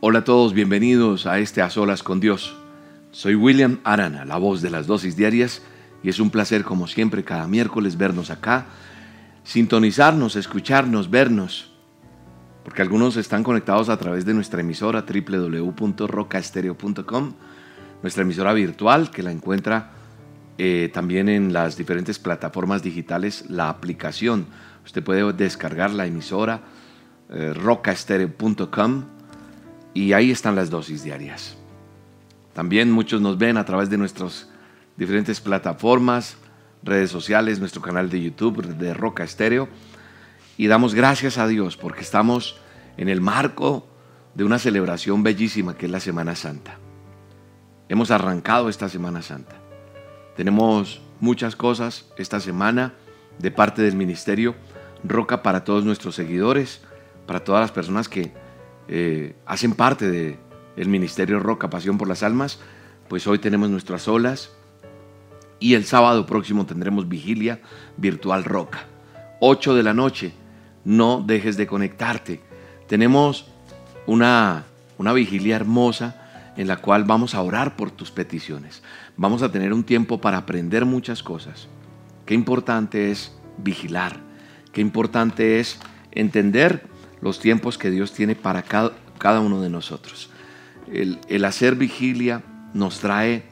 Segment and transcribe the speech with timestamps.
[0.00, 2.54] Hola a todos, bienvenidos a este A Solas con Dios.
[3.12, 5.62] Soy William Arana, la voz de las dosis diarias,
[6.02, 8.66] y es un placer como siempre cada miércoles vernos acá,
[9.42, 11.72] sintonizarnos, escucharnos, vernos,
[12.62, 17.32] porque algunos están conectados a través de nuestra emisora www.rocaestereo.com,
[18.02, 19.92] nuestra emisora virtual que la encuentra
[20.58, 24.44] eh, también en las diferentes plataformas digitales, la aplicación.
[24.84, 26.60] Usted puede descargar la emisora
[27.30, 29.15] eh, rocaestereo.com
[29.96, 31.56] y ahí están las dosis diarias.
[32.52, 34.46] También muchos nos ven a través de nuestras
[34.94, 36.36] diferentes plataformas,
[36.82, 39.70] redes sociales, nuestro canal de YouTube de Roca Estéreo.
[40.58, 42.60] Y damos gracias a Dios porque estamos
[42.98, 43.86] en el marco
[44.34, 46.78] de una celebración bellísima que es la Semana Santa.
[47.88, 49.56] Hemos arrancado esta Semana Santa.
[50.36, 52.92] Tenemos muchas cosas esta semana
[53.38, 54.56] de parte del ministerio
[55.04, 56.82] Roca para todos nuestros seguidores,
[57.26, 58.44] para todas las personas que
[58.88, 60.38] eh, hacen parte del
[60.76, 62.60] el Ministerio Roca Pasión por las Almas,
[63.08, 64.50] pues hoy tenemos nuestras olas
[65.58, 67.60] y el sábado próximo tendremos vigilia
[67.96, 68.86] virtual Roca.
[69.40, 70.32] 8 de la noche,
[70.84, 72.40] no dejes de conectarte.
[72.86, 73.46] Tenemos
[74.06, 74.64] una,
[74.98, 78.82] una vigilia hermosa en la cual vamos a orar por tus peticiones.
[79.16, 81.68] Vamos a tener un tiempo para aprender muchas cosas.
[82.24, 84.20] Qué importante es vigilar,
[84.72, 85.78] qué importante es
[86.12, 86.86] entender
[87.20, 90.30] los tiempos que Dios tiene para cada, uno de nosotros.
[90.92, 92.42] El, el hacer vigilia
[92.74, 93.44] nos trae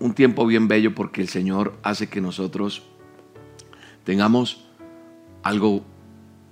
[0.00, 2.82] un tiempo bien bello porque el Señor hace que nosotros
[4.04, 4.64] tengamos
[5.42, 5.84] algo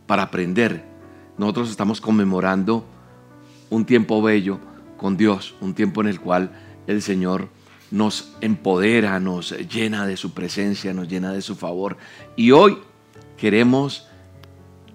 [0.06, 0.84] para aprender.
[1.38, 2.86] Nosotros estamos conmemorando
[3.70, 4.58] un tiempo bello
[4.96, 6.50] con Dios, un tiempo en el cual
[6.86, 7.48] el Señor
[7.90, 11.96] nos empodera, nos llena de su presencia, nos llena de su favor.
[12.36, 12.78] Y hoy
[13.36, 14.08] queremos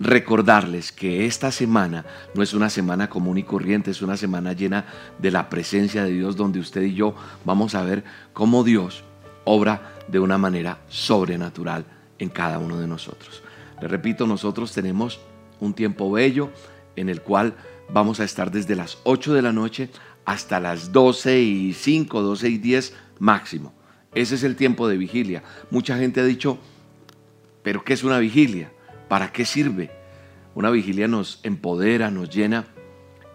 [0.02, 4.86] recordarles que esta semana no es una semana común y corriente, es una semana llena
[5.20, 9.04] de la presencia de Dios donde usted y yo vamos a ver cómo Dios
[9.44, 11.86] obra de una manera sobrenatural
[12.18, 13.44] en cada uno de nosotros.
[13.80, 15.20] Le repito, nosotros tenemos
[15.60, 16.50] un tiempo bello
[16.96, 17.54] en el cual
[17.92, 19.90] vamos a estar desde las 8 de la noche
[20.26, 23.74] hasta las 12 y 5, 12 y 10 máximo.
[24.14, 25.44] Ese es el tiempo de vigilia.
[25.70, 26.58] Mucha gente ha dicho,
[27.64, 28.72] pero ¿qué es una vigilia?
[29.12, 29.92] ¿Para qué sirve?
[30.56, 32.68] Una vigilia nos empodera, nos llena.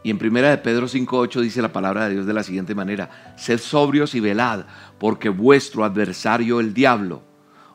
[0.02, 3.34] Y en primera de Pedro 5.8 dice la palabra de Dios de la siguiente manera,
[3.36, 4.64] sed sobrios y velad,
[4.98, 7.24] porque vuestro adversario el diablo,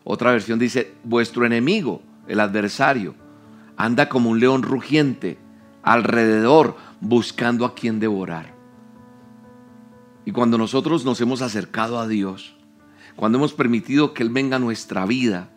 [0.03, 3.13] otra versión dice, vuestro enemigo, el adversario,
[3.77, 5.37] anda como un león rugiente
[5.83, 8.55] alrededor buscando a quien devorar.
[10.25, 12.55] Y cuando nosotros nos hemos acercado a Dios,
[13.15, 15.51] cuando hemos permitido que Él venga a nuestra vida,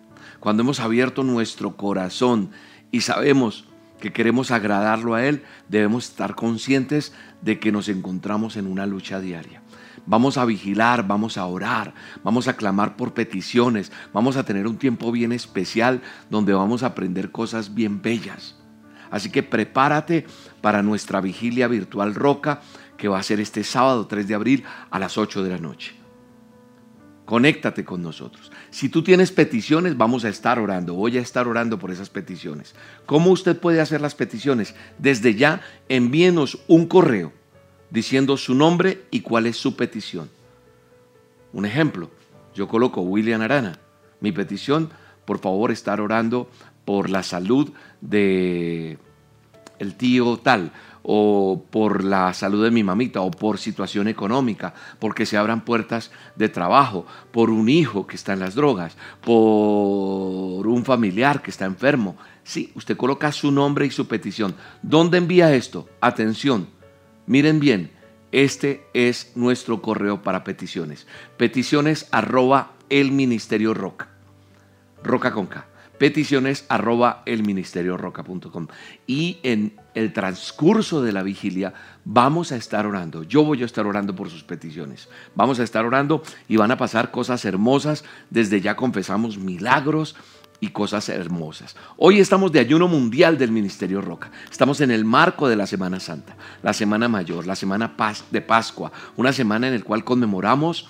[0.44, 2.50] cuando hemos abierto nuestro corazón
[2.90, 3.64] y sabemos
[3.98, 9.20] que queremos agradarlo a Él, debemos estar conscientes de que nos encontramos en una lucha
[9.20, 9.62] diaria.
[10.04, 14.76] Vamos a vigilar, vamos a orar, vamos a clamar por peticiones, vamos a tener un
[14.76, 18.54] tiempo bien especial donde vamos a aprender cosas bien bellas.
[19.10, 20.26] Así que prepárate
[20.60, 22.60] para nuestra vigilia virtual Roca
[22.98, 26.03] que va a ser este sábado 3 de abril a las 8 de la noche.
[27.24, 28.52] Conéctate con nosotros.
[28.70, 30.94] Si tú tienes peticiones, vamos a estar orando.
[30.94, 32.74] Voy a estar orando por esas peticiones.
[33.06, 34.74] ¿Cómo usted puede hacer las peticiones?
[34.98, 37.32] Desde ya, envíenos un correo
[37.88, 40.28] diciendo su nombre y cuál es su petición.
[41.54, 42.10] Un ejemplo,
[42.54, 43.78] yo coloco William Arana.
[44.20, 44.90] Mi petición,
[45.24, 46.50] por favor, estar orando
[46.84, 48.98] por la salud de
[49.78, 50.72] el tío tal
[51.06, 56.10] o por la salud de mi mamita o por situación económica, porque se abran puertas
[56.34, 61.66] de trabajo, por un hijo que está en las drogas, por un familiar que está
[61.66, 62.16] enfermo.
[62.42, 64.54] Sí, usted coloca su nombre y su petición.
[64.82, 65.88] ¿Dónde envía esto?
[66.00, 66.68] Atención,
[67.26, 67.90] miren bien,
[68.32, 71.06] este es nuestro correo para peticiones.
[71.36, 74.08] Peticiones arroba el ministerio roca.
[75.02, 75.66] Roca con K
[75.98, 78.66] peticiones arroba roca.com
[79.06, 81.72] Y en el transcurso de la vigilia
[82.04, 83.22] vamos a estar orando.
[83.22, 85.08] Yo voy a estar orando por sus peticiones.
[85.34, 88.04] Vamos a estar orando y van a pasar cosas hermosas.
[88.30, 90.16] Desde ya confesamos milagros
[90.60, 91.76] y cosas hermosas.
[91.96, 94.30] Hoy estamos de ayuno mundial del Ministerio Roca.
[94.50, 97.94] Estamos en el marco de la Semana Santa, la Semana Mayor, la Semana
[98.30, 100.88] de Pascua, una semana en la cual conmemoramos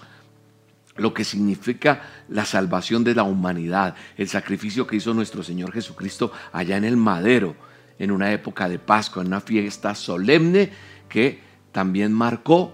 [0.96, 6.30] lo que significa la salvación de la humanidad, el sacrificio que hizo nuestro Señor Jesucristo
[6.52, 7.56] allá en el madero,
[7.98, 10.72] en una época de Pascua, en una fiesta solemne
[11.08, 11.40] que
[11.72, 12.72] también marcó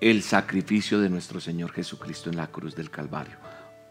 [0.00, 3.36] el sacrificio de nuestro Señor Jesucristo en la cruz del Calvario.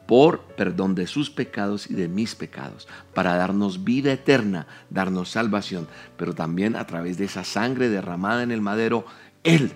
[0.08, 5.88] por perdón de sus pecados y de mis pecados, para darnos vida eterna, darnos salvación,
[6.18, 9.06] pero también a través de esa sangre derramada en el madero,
[9.44, 9.72] Él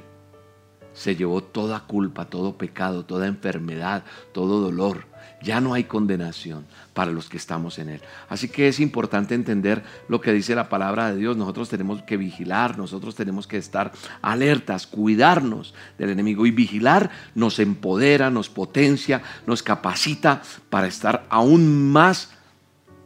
[0.96, 4.04] se llevó toda culpa, todo pecado, toda enfermedad,
[4.34, 5.06] todo dolor.
[5.44, 8.02] Ya no hay condenación para los que estamos en Él.
[8.30, 11.38] Así que es importante entender lo que dice la palabra de Dios.
[11.38, 16.46] Nosotros tenemos que vigilar, nosotros tenemos que estar alertas, cuidarnos del enemigo.
[16.46, 22.32] Y vigilar nos empodera, nos potencia, nos capacita para estar aún más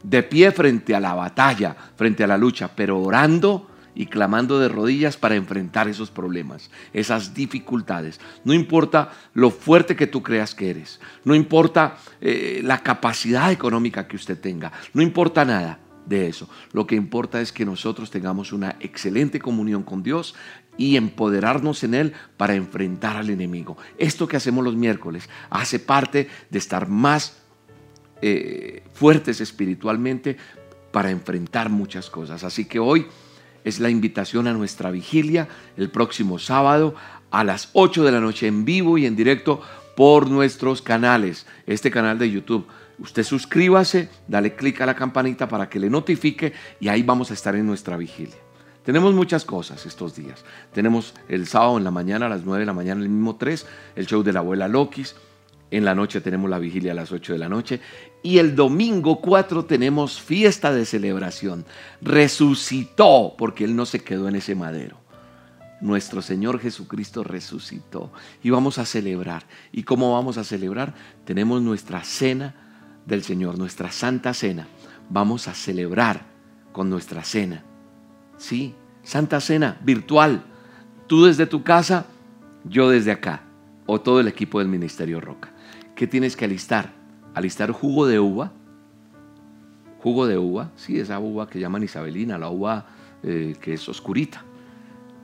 [0.02, 4.68] de pie frente a la batalla, frente a la lucha, pero orando y clamando de
[4.68, 8.20] rodillas para enfrentar esos problemas, esas dificultades.
[8.44, 14.06] No importa lo fuerte que tú creas que eres, no importa eh, la capacidad económica
[14.06, 16.48] que usted tenga, no importa nada de eso.
[16.72, 20.34] Lo que importa es que nosotros tengamos una excelente comunión con Dios
[20.76, 23.76] y empoderarnos en Él para enfrentar al enemigo.
[23.98, 27.36] Esto que hacemos los miércoles hace parte de estar más
[28.22, 30.36] eh, fuertes espiritualmente
[30.90, 32.44] para enfrentar muchas cosas.
[32.44, 33.06] Así que hoy
[33.64, 36.94] es la invitación a nuestra vigilia el próximo sábado
[37.30, 39.60] a las 8 de la noche en vivo y en directo
[39.96, 42.66] por nuestros canales, este canal de YouTube.
[42.98, 47.34] Usted suscríbase, dale clic a la campanita para que le notifique y ahí vamos a
[47.34, 48.36] estar en nuestra vigilia.
[48.84, 50.44] Tenemos muchas cosas estos días.
[50.72, 53.66] Tenemos el sábado en la mañana a las 9 de la mañana, el mismo 3,
[53.96, 55.16] el show de la abuela Lokis.
[55.70, 57.80] En la noche tenemos la vigilia a las 8 de la noche.
[58.22, 61.64] Y el domingo 4 tenemos fiesta de celebración.
[62.02, 64.98] Resucitó porque Él no se quedó en ese madero.
[65.80, 68.12] Nuestro Señor Jesucristo resucitó.
[68.42, 69.44] Y vamos a celebrar.
[69.72, 70.94] ¿Y cómo vamos a celebrar?
[71.24, 72.54] Tenemos nuestra cena
[73.06, 74.66] del Señor, nuestra santa cena.
[75.08, 76.26] Vamos a celebrar
[76.72, 77.64] con nuestra cena.
[78.36, 80.42] Sí, santa cena virtual.
[81.06, 82.06] Tú desde tu casa,
[82.64, 83.44] yo desde acá.
[83.86, 85.52] O todo el equipo del Ministerio Roca.
[86.00, 86.94] ¿Qué tienes que alistar?
[87.34, 88.54] Alistar jugo de uva.
[89.98, 92.86] Jugo de uva, sí, esa uva que llaman isabelina, la uva
[93.22, 94.42] eh, que es oscurita.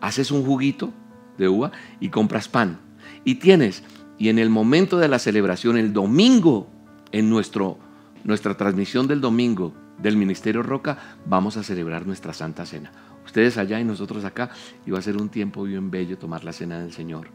[0.03, 0.93] Haces un juguito
[1.39, 2.79] de uva y compras pan.
[3.25, 3.85] Y tienes,
[4.19, 6.69] y en el momento de la celebración, el domingo,
[7.11, 7.79] en nuestro,
[8.25, 12.93] nuestra transmisión del domingo del Ministerio Roca, vamos a celebrar nuestra Santa Cena.
[13.25, 14.51] Ustedes allá y nosotros acá,
[14.85, 17.29] y va a ser un tiempo bien bello tomar la cena del Señor,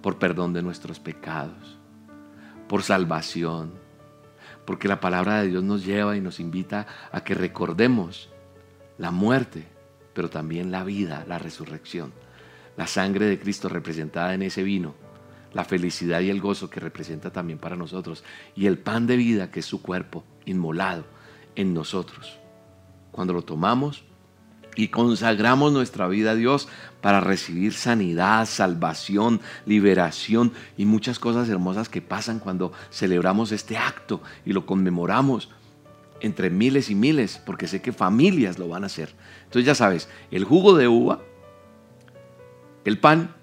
[0.00, 1.80] por perdón de nuestros pecados
[2.68, 3.72] por salvación,
[4.64, 8.30] porque la palabra de Dios nos lleva y nos invita a que recordemos
[8.98, 9.66] la muerte,
[10.14, 12.12] pero también la vida, la resurrección,
[12.76, 14.94] la sangre de Cristo representada en ese vino,
[15.52, 18.24] la felicidad y el gozo que representa también para nosotros,
[18.56, 21.04] y el pan de vida que es su cuerpo inmolado
[21.54, 22.38] en nosotros.
[23.12, 24.04] Cuando lo tomamos,
[24.76, 26.68] y consagramos nuestra vida a Dios
[27.00, 34.22] para recibir sanidad, salvación, liberación y muchas cosas hermosas que pasan cuando celebramos este acto
[34.44, 35.50] y lo conmemoramos
[36.20, 39.14] entre miles y miles, porque sé que familias lo van a hacer.
[39.44, 41.20] Entonces ya sabes, el jugo de uva,
[42.84, 43.34] el pan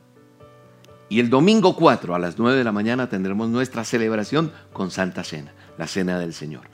[1.09, 5.23] y el domingo 4 a las 9 de la mañana tendremos nuestra celebración con Santa
[5.23, 6.70] Cena, la Cena del Señor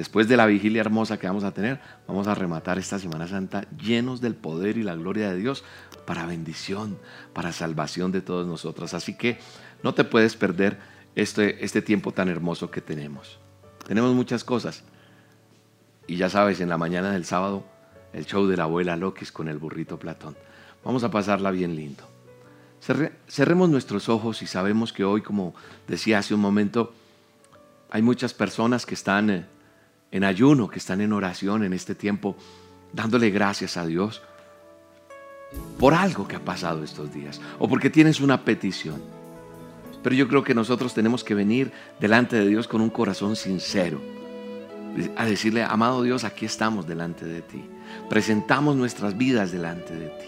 [0.00, 3.66] después de la vigilia hermosa que vamos a tener, vamos a rematar esta Semana Santa
[3.76, 5.62] llenos del poder y la gloria de Dios
[6.06, 6.98] para bendición,
[7.34, 8.94] para salvación de todos nosotros.
[8.94, 9.38] Así que
[9.82, 10.78] no te puedes perder
[11.14, 13.40] este, este tiempo tan hermoso que tenemos.
[13.86, 14.84] Tenemos muchas cosas.
[16.06, 17.66] Y ya sabes, en la mañana del sábado,
[18.14, 20.34] el show de la abuela Loquis con el burrito Platón.
[20.82, 22.04] Vamos a pasarla bien lindo.
[23.28, 25.54] cerremos nuestros ojos y sabemos que hoy, como
[25.86, 26.94] decía hace un momento,
[27.90, 29.46] hay muchas personas que están...
[30.10, 32.36] En ayuno, que están en oración en este tiempo,
[32.92, 34.22] dándole gracias a Dios
[35.78, 39.00] por algo que ha pasado estos días o porque tienes una petición.
[40.02, 44.00] Pero yo creo que nosotros tenemos que venir delante de Dios con un corazón sincero,
[45.16, 47.64] a decirle, amado Dios, aquí estamos delante de ti.
[48.08, 50.26] Presentamos nuestras vidas delante de ti.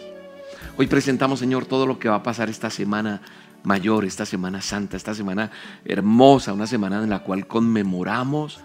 [0.77, 3.23] Hoy presentamos, Señor, todo lo que va a pasar esta semana
[3.65, 5.51] mayor, esta semana santa, esta semana
[5.85, 8.61] hermosa, una semana en la cual conmemoramos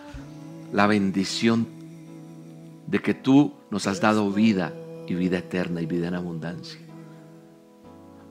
[0.71, 1.67] la bendición
[2.87, 4.73] de que tú nos has dado vida
[5.07, 6.79] y vida eterna y vida en abundancia.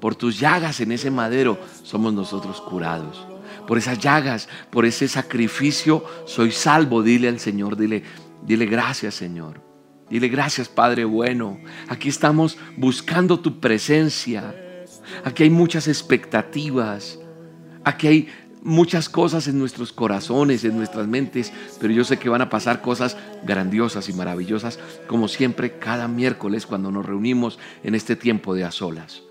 [0.00, 3.26] Por tus llagas en ese madero somos nosotros curados.
[3.66, 7.02] Por esas llagas, por ese sacrificio, soy salvo.
[7.02, 8.02] Dile al Señor, dile,
[8.42, 9.60] dile gracias Señor.
[10.10, 11.58] Dile gracias Padre bueno.
[11.88, 14.54] Aquí estamos buscando tu presencia.
[15.24, 17.18] Aquí hay muchas expectativas.
[17.82, 18.28] Aquí hay
[18.66, 22.82] muchas cosas en nuestros corazones, en nuestras mentes, pero yo sé que van a pasar
[22.82, 28.64] cosas grandiosas y maravillosas, como siempre cada miércoles cuando nos reunimos en este tiempo de
[28.64, 29.22] a solas.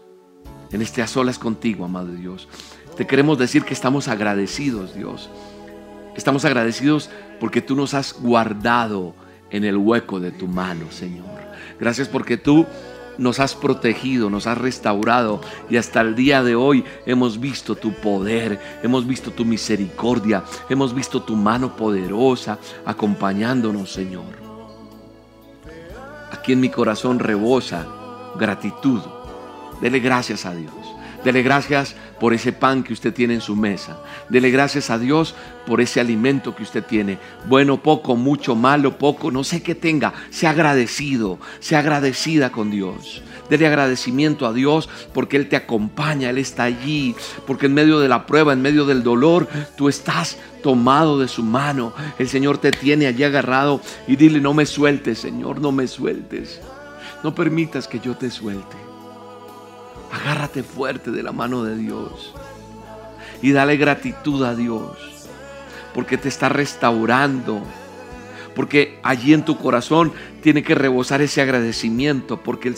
[0.72, 2.48] En este a solas contigo, amado Dios.
[2.96, 5.30] Te queremos decir que estamos agradecidos, Dios.
[6.16, 7.10] Estamos agradecidos
[7.42, 9.16] porque tú nos has guardado
[9.52, 11.26] en el hueco de tu mano, Señor.
[11.78, 12.66] Gracias porque tú
[13.18, 17.94] nos has protegido, nos has restaurado y hasta el día de hoy hemos visto tu
[17.94, 24.46] poder, hemos visto tu misericordia, hemos visto tu mano poderosa acompañándonos, Señor.
[26.32, 27.88] Aquí en mi corazón rebosa
[28.38, 29.02] gratitud.
[29.82, 30.74] Dele gracias a Dios.
[31.26, 33.98] Dele gracias por ese pan que usted tiene en su mesa.
[34.30, 35.34] Dele gracias a Dios
[35.66, 37.18] por ese alimento que usted tiene.
[37.48, 40.14] Bueno, poco, mucho, malo, poco, no sé qué tenga.
[40.30, 43.24] Sea agradecido, sea agradecida con Dios.
[43.50, 47.16] Dele agradecimiento a Dios porque Él te acompaña, Él está allí.
[47.48, 51.42] Porque en medio de la prueba, en medio del dolor, tú estás tomado de su
[51.42, 51.92] mano.
[52.20, 56.62] El Señor te tiene allí agarrado y dile, no me sueltes, Señor, no me sueltes.
[57.24, 58.85] No permitas que yo te suelte.
[60.16, 62.34] Agárrate fuerte de la mano de Dios
[63.42, 64.98] y dale gratitud a Dios
[65.94, 67.62] porque te está restaurando.
[68.56, 72.76] Porque allí en tu corazón tiene que rebosar ese agradecimiento porque él,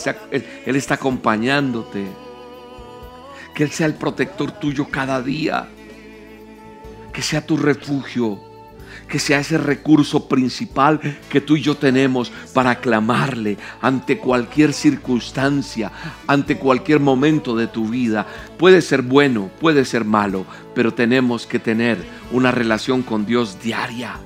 [0.65, 2.07] él está acompañándote.
[3.53, 5.67] Que Él sea el protector tuyo cada día.
[7.13, 8.46] Que sea tu refugio
[9.07, 10.99] que sea ese recurso principal
[11.29, 15.91] que tú y yo tenemos para clamarle ante cualquier circunstancia,
[16.27, 18.27] ante cualquier momento de tu vida.
[18.57, 20.45] Puede ser bueno, puede ser malo,
[20.75, 21.97] pero tenemos que tener
[22.31, 24.17] una relación con Dios diaria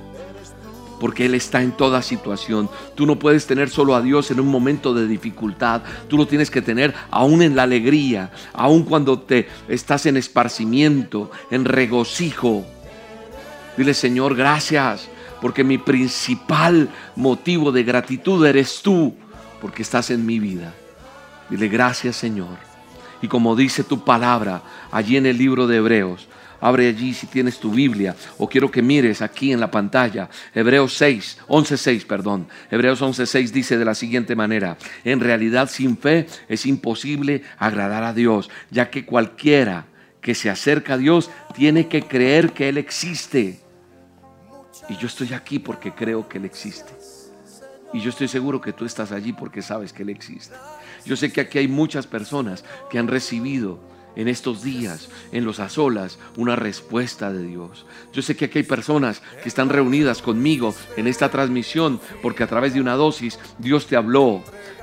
[1.02, 2.70] porque Él está en toda situación.
[2.94, 6.48] Tú no puedes tener solo a Dios en un momento de dificultad, tú lo tienes
[6.48, 12.64] que tener aún en la alegría, aún cuando te estás en esparcimiento, en regocijo.
[13.76, 15.08] Dile, Señor, gracias,
[15.40, 19.14] porque mi principal motivo de gratitud eres tú,
[19.60, 20.74] porque estás en mi vida.
[21.48, 22.58] Dile, gracias, Señor.
[23.22, 26.28] Y como dice tu palabra allí en el libro de Hebreos,
[26.60, 30.28] abre allí si tienes tu Biblia o quiero que mires aquí en la pantalla.
[30.54, 32.48] Hebreos 6, 11, 6, perdón.
[32.70, 38.04] Hebreos 11, 6 dice de la siguiente manera, en realidad sin fe es imposible agradar
[38.04, 39.86] a Dios, ya que cualquiera
[40.20, 43.61] que se acerca a Dios tiene que creer que Él existe
[44.92, 46.92] y yo estoy aquí porque creo que Él existe.
[47.94, 50.54] Y yo estoy seguro que tú estás allí porque sabes que Él existe.
[51.06, 53.80] Yo sé que aquí hay muchas personas que han recibido
[54.16, 57.86] en estos días, en los azolas, una respuesta de Dios.
[58.12, 62.46] Yo sé que aquí hay personas que están reunidas conmigo en esta transmisión porque a
[62.46, 64.42] través de una dosis Dios te habló.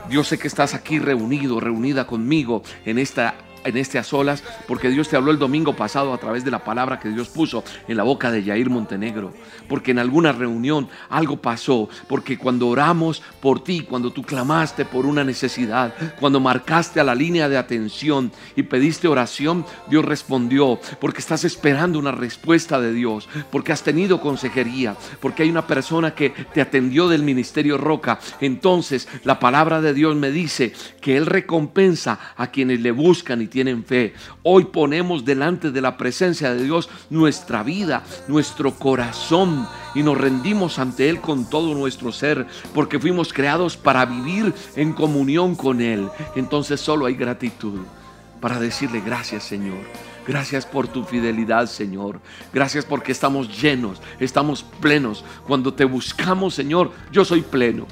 [0.09, 4.89] Yo sé que estás aquí reunido, reunida conmigo en esta en este a solas, porque
[4.89, 7.97] Dios te habló el domingo pasado a través de la palabra que Dios puso en
[7.97, 9.33] la boca de Yair Montenegro,
[9.67, 15.05] porque en alguna reunión algo pasó, porque cuando oramos por ti, cuando tú clamaste por
[15.05, 21.19] una necesidad, cuando marcaste a la línea de atención y pediste oración, Dios respondió, porque
[21.19, 26.29] estás esperando una respuesta de Dios, porque has tenido consejería, porque hay una persona que
[26.29, 32.19] te atendió del ministerio Roca, entonces la palabra de Dios me dice que Él recompensa
[32.35, 34.13] a quienes le buscan y tienen fe.
[34.43, 40.79] Hoy ponemos delante de la presencia de Dios nuestra vida, nuestro corazón y nos rendimos
[40.79, 46.07] ante Él con todo nuestro ser, porque fuimos creados para vivir en comunión con Él.
[46.35, 47.79] Entonces solo hay gratitud
[48.39, 49.79] para decirle gracias Señor.
[50.27, 52.19] Gracias por tu fidelidad, Señor.
[52.53, 55.25] Gracias porque estamos llenos, estamos plenos.
[55.47, 57.87] Cuando te buscamos, Señor, yo soy pleno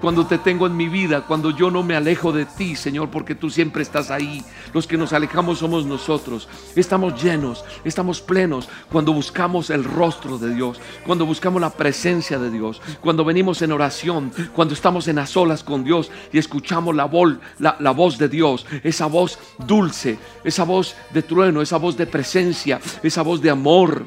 [0.00, 3.34] cuando te tengo en mi vida, cuando yo no me alejo de ti, Señor, porque
[3.34, 4.42] tú siempre estás ahí.
[4.72, 6.48] Los que nos alejamos somos nosotros.
[6.74, 12.50] Estamos llenos, estamos plenos cuando buscamos el rostro de Dios, cuando buscamos la presencia de
[12.50, 17.10] Dios, cuando venimos en oración, cuando estamos en a solas con Dios y escuchamos la,
[17.58, 22.06] la, la voz de Dios, esa voz dulce, esa voz de trueno, esa voz de
[22.06, 24.06] presencia, esa voz de amor.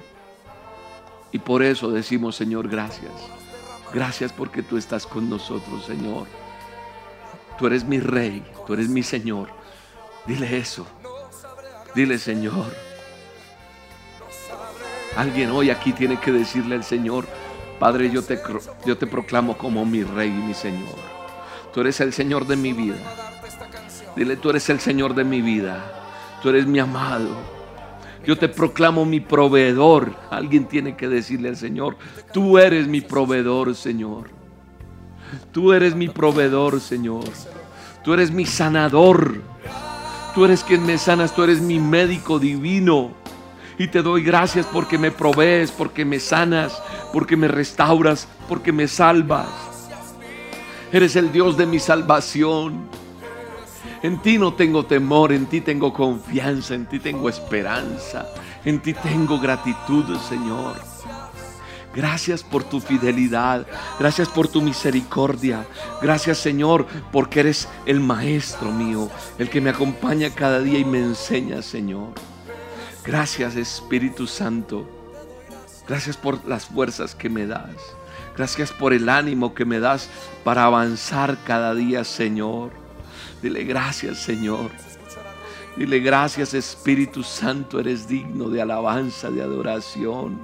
[1.31, 3.42] Y por eso decimos, Señor, gracias.
[3.93, 6.27] Gracias porque tú estás con nosotros, Señor.
[7.57, 9.50] Tú eres mi rey, tú eres mi Señor.
[10.25, 10.88] Dile eso.
[11.93, 12.73] Dile, Señor.
[15.15, 17.27] Alguien hoy aquí tiene que decirle al Señor,
[17.79, 18.41] Padre, yo te,
[18.85, 20.95] yo te proclamo como mi rey y mi Señor.
[21.71, 22.97] Tú eres el Señor de mi vida.
[24.15, 25.83] Dile, tú eres el Señor de mi vida.
[26.41, 27.52] Tú eres mi amado.
[28.25, 30.13] Yo te proclamo mi proveedor.
[30.30, 31.98] Alguien tiene que decirle al Señor,
[32.32, 34.30] tú eres mi proveedor, Señor.
[35.51, 37.25] Tú eres mi proveedor, Señor.
[38.03, 39.42] Tú eres mi sanador.
[40.34, 43.12] Tú eres quien me sanas, tú eres mi médico divino.
[43.77, 48.88] Y te doy gracias porque me provees, porque me sanas, porque me restauras, porque me
[48.88, 49.48] salvas.
[50.92, 52.88] Eres el Dios de mi salvación.
[54.03, 58.27] En ti no tengo temor, en ti tengo confianza, en ti tengo esperanza,
[58.65, 60.75] en ti tengo gratitud, Señor.
[61.95, 63.65] Gracias por tu fidelidad.
[63.98, 65.65] Gracias por tu misericordia.
[66.01, 71.00] Gracias Señor porque eres el maestro mío, el que me acompaña cada día y me
[71.00, 72.13] enseña Señor.
[73.05, 74.86] Gracias Espíritu Santo.
[75.88, 77.77] Gracias por las fuerzas que me das.
[78.36, 80.10] Gracias por el ánimo que me das
[80.43, 82.83] para avanzar cada día Señor.
[83.43, 84.71] Dile gracias Señor.
[85.75, 90.39] Dile gracias Espíritu Santo, eres digno de alabanza, de adoración.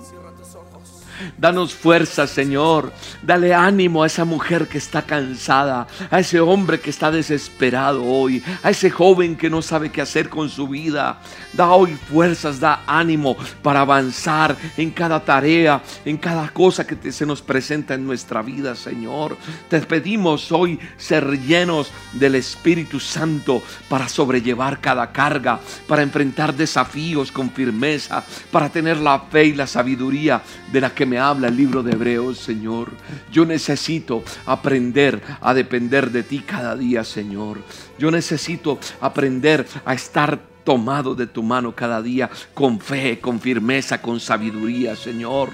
[1.37, 2.91] Danos fuerza, Señor.
[3.21, 8.43] Dale ánimo a esa mujer que está cansada, a ese hombre que está desesperado hoy,
[8.63, 11.19] a ese joven que no sabe qué hacer con su vida.
[11.53, 17.25] Da hoy fuerzas, da ánimo para avanzar en cada tarea, en cada cosa que se
[17.25, 19.37] nos presenta en nuestra vida, Señor.
[19.69, 27.31] Te pedimos hoy ser llenos del Espíritu Santo para sobrellevar cada carga, para enfrentar desafíos
[27.31, 31.57] con firmeza, para tener la fe y la sabiduría de la que me habla el
[31.57, 32.91] libro de Hebreos, Señor.
[33.31, 37.59] Yo necesito aprender a depender de ti cada día, Señor.
[37.97, 44.01] Yo necesito aprender a estar tomado de tu mano cada día con fe, con firmeza,
[44.01, 45.49] con sabiduría, Señor.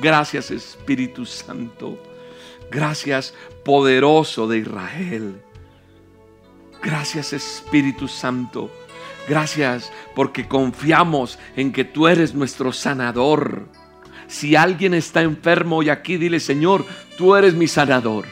[0.00, 1.98] Gracias Espíritu Santo.
[2.70, 5.40] Gracias poderoso de Israel.
[6.82, 8.70] Gracias Espíritu Santo.
[9.28, 13.66] Gracias porque confiamos en que tú eres nuestro sanador.
[14.28, 16.84] Si alguien está enfermo hoy aquí, dile, Señor,
[17.16, 18.26] tú eres mi sanador.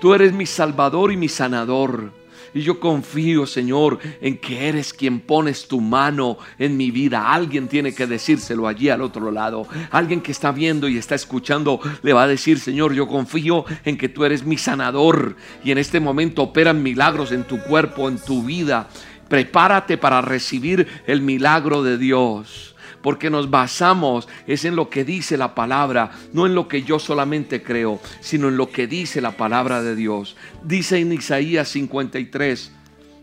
[0.00, 2.12] Tú eres mi salvador y mi sanador.
[2.54, 7.32] Y yo confío, Señor, en que eres quien pones tu mano en mi vida.
[7.32, 9.66] Alguien tiene que decírselo allí al otro lado.
[9.90, 13.98] Alguien que está viendo y está escuchando le va a decir, Señor, yo confío en
[13.98, 15.36] que tú eres mi sanador.
[15.62, 18.88] Y en este momento operan milagros en tu cuerpo, en tu vida.
[19.28, 25.36] Prepárate para recibir el milagro de Dios porque nos basamos es en lo que dice
[25.36, 29.32] la palabra, no en lo que yo solamente creo, sino en lo que dice la
[29.32, 30.36] palabra de Dios.
[30.64, 32.72] Dice en Isaías 53,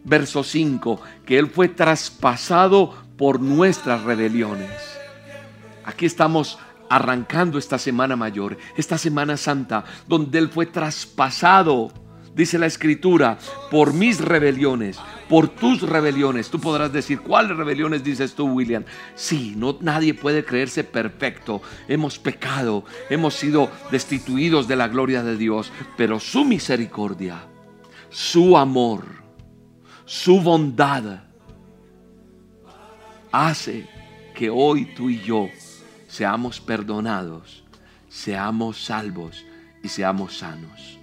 [0.04, 4.72] verso 5, que Él fue traspasado por nuestras rebeliones.
[5.84, 6.58] Aquí estamos
[6.90, 11.92] arrancando esta semana mayor, esta semana santa, donde Él fue traspasado
[12.36, 13.40] dice la escritura,
[13.72, 16.50] por mis rebeliones, por tus rebeliones.
[16.50, 18.84] Tú podrás decir, ¿cuáles rebeliones dices tú, William?
[19.16, 21.62] Sí, no, nadie puede creerse perfecto.
[21.88, 27.46] Hemos pecado, hemos sido destituidos de la gloria de Dios, pero su misericordia,
[28.10, 29.06] su amor,
[30.04, 31.24] su bondad
[33.32, 33.88] hace
[34.36, 35.50] que hoy tú y yo
[36.08, 37.64] seamos perdonados,
[38.10, 39.46] seamos salvos
[39.82, 41.00] y seamos sanos.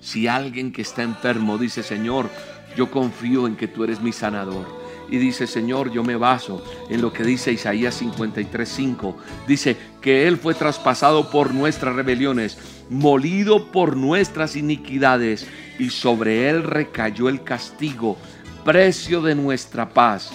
[0.00, 2.30] Si alguien que está enfermo dice, Señor,
[2.76, 4.80] yo confío en que tú eres mi sanador.
[5.10, 9.14] Y dice, Señor, yo me baso en lo que dice Isaías 53:5.
[9.46, 12.58] Dice que Él fue traspasado por nuestras rebeliones,
[12.88, 18.16] molido por nuestras iniquidades, y sobre Él recayó el castigo,
[18.64, 20.32] precio de nuestra paz.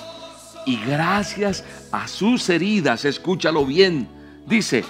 [0.66, 4.10] Y gracias a sus heridas, escúchalo bien,
[4.46, 4.84] dice,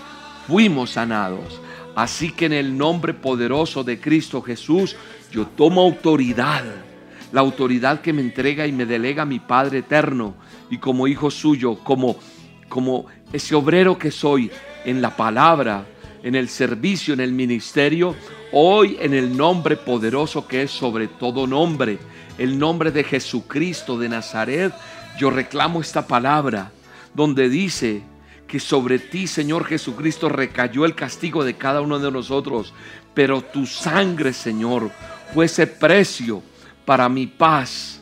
[0.47, 1.61] fuimos sanados.
[1.95, 4.97] Así que en el nombre poderoso de Cristo Jesús,
[5.31, 6.63] yo tomo autoridad,
[7.31, 10.35] la autoridad que me entrega y me delega mi Padre eterno,
[10.69, 12.17] y como hijo suyo, como,
[12.67, 14.51] como ese obrero que soy
[14.83, 15.85] en la palabra,
[16.21, 18.15] en el servicio, en el ministerio,
[18.51, 21.97] hoy en el nombre poderoso que es sobre todo nombre,
[22.37, 24.73] el nombre de Jesucristo de Nazaret,
[25.17, 26.71] yo reclamo esta palabra
[27.13, 28.01] donde dice,
[28.55, 32.73] que sobre ti, Señor Jesucristo, recayó el castigo de cada uno de nosotros,
[33.13, 34.91] pero tu sangre, Señor,
[35.33, 36.41] fue ese precio
[36.85, 37.99] para mi paz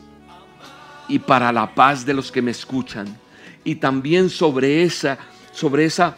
[1.08, 3.18] y para la paz de los que me escuchan.
[3.64, 5.18] Y también sobre esa,
[5.50, 6.16] sobre esa,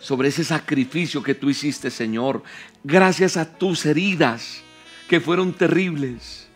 [0.00, 2.42] sobre ese sacrificio que tú hiciste, Señor,
[2.82, 4.60] gracias a tus heridas
[5.08, 6.48] que fueron terribles,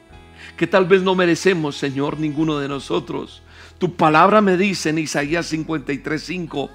[0.56, 3.43] que tal vez no merecemos, Señor, ninguno de nosotros
[3.84, 6.70] tu palabra me dice en Isaías 53:5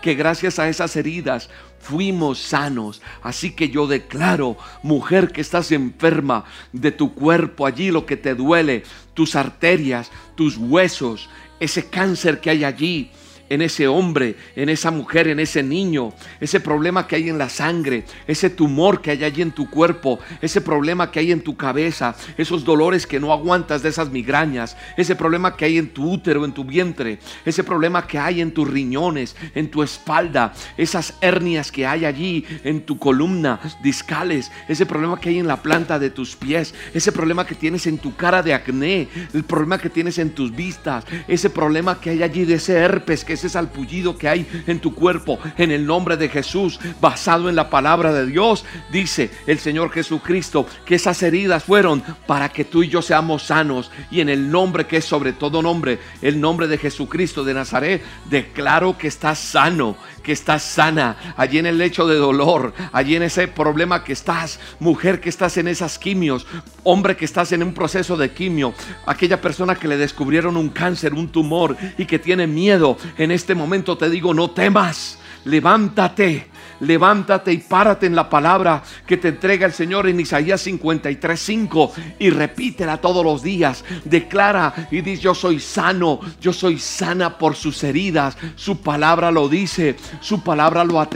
[0.00, 3.02] que gracias a esas heridas fuimos sanos.
[3.22, 8.34] Así que yo declaro, mujer que estás enferma de tu cuerpo, allí lo que te
[8.34, 11.28] duele, tus arterias, tus huesos,
[11.60, 13.10] ese cáncer que hay allí,
[13.54, 17.48] en ese hombre, en esa mujer, en ese niño, ese problema que hay en la
[17.48, 21.56] sangre, ese tumor que hay allí en tu cuerpo, ese problema que hay en tu
[21.56, 26.10] cabeza, esos dolores que no aguantas de esas migrañas, ese problema que hay en tu
[26.10, 31.14] útero, en tu vientre, ese problema que hay en tus riñones, en tu espalda, esas
[31.20, 35.98] hernias que hay allí en tu columna discales, ese problema que hay en la planta
[35.98, 39.90] de tus pies, ese problema que tienes en tu cara de acné, el problema que
[39.90, 44.16] tienes en tus vistas, ese problema que hay allí de ese herpes que ese salpullido
[44.16, 48.26] que hay en tu cuerpo, en el nombre de Jesús, basado en la palabra de
[48.26, 53.44] Dios, dice el Señor Jesucristo que esas heridas fueron para que tú y yo seamos
[53.44, 53.90] sanos.
[54.10, 58.02] Y en el nombre que es sobre todo nombre, el nombre de Jesucristo de Nazaret,
[58.30, 63.22] declaro que estás sano, que estás sana, allí en el lecho de dolor, allí en
[63.22, 66.46] ese problema que estás, mujer que estás en esas quimios,
[66.82, 68.74] hombre que estás en un proceso de quimio,
[69.06, 73.54] aquella persona que le descubrieron un cáncer, un tumor y que tiene miedo, en este
[73.54, 76.48] momento te digo, no temas, levántate
[76.84, 82.30] levántate y párate en la palabra que te entrega el Señor en Isaías 53:5 y
[82.30, 83.84] repítela todos los días.
[84.04, 88.36] Declara y dice, yo soy sano, yo soy sana por sus heridas.
[88.56, 91.06] Su palabra lo dice, su palabra lo,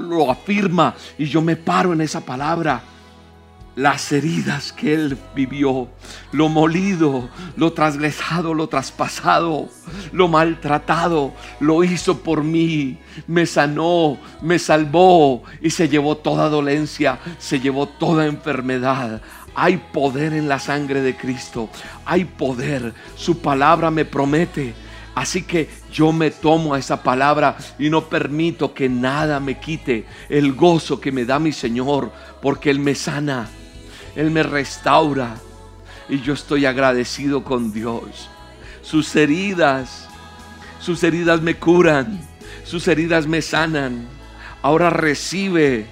[0.00, 2.82] lo afirma y yo me paro en esa palabra
[3.80, 5.88] las heridas que Él vivió,
[6.32, 9.70] lo molido, lo transgresado, lo traspasado,
[10.12, 17.20] lo maltratado, lo hizo por mí, me sanó, me salvó y se llevó toda dolencia,
[17.38, 19.22] se llevó toda enfermedad.
[19.54, 21.70] Hay poder en la sangre de Cristo,
[22.04, 24.74] hay poder, su palabra me promete.
[25.14, 30.04] Así que yo me tomo a esa palabra y no permito que nada me quite
[30.28, 32.12] el gozo que me da mi Señor,
[32.42, 33.48] porque Él me sana
[34.20, 35.34] él me restaura
[36.06, 38.28] y yo estoy agradecido con Dios.
[38.82, 40.08] Sus heridas,
[40.78, 42.20] sus heridas me curan,
[42.64, 44.06] sus heridas me sanan.
[44.60, 45.86] Ahora recibe.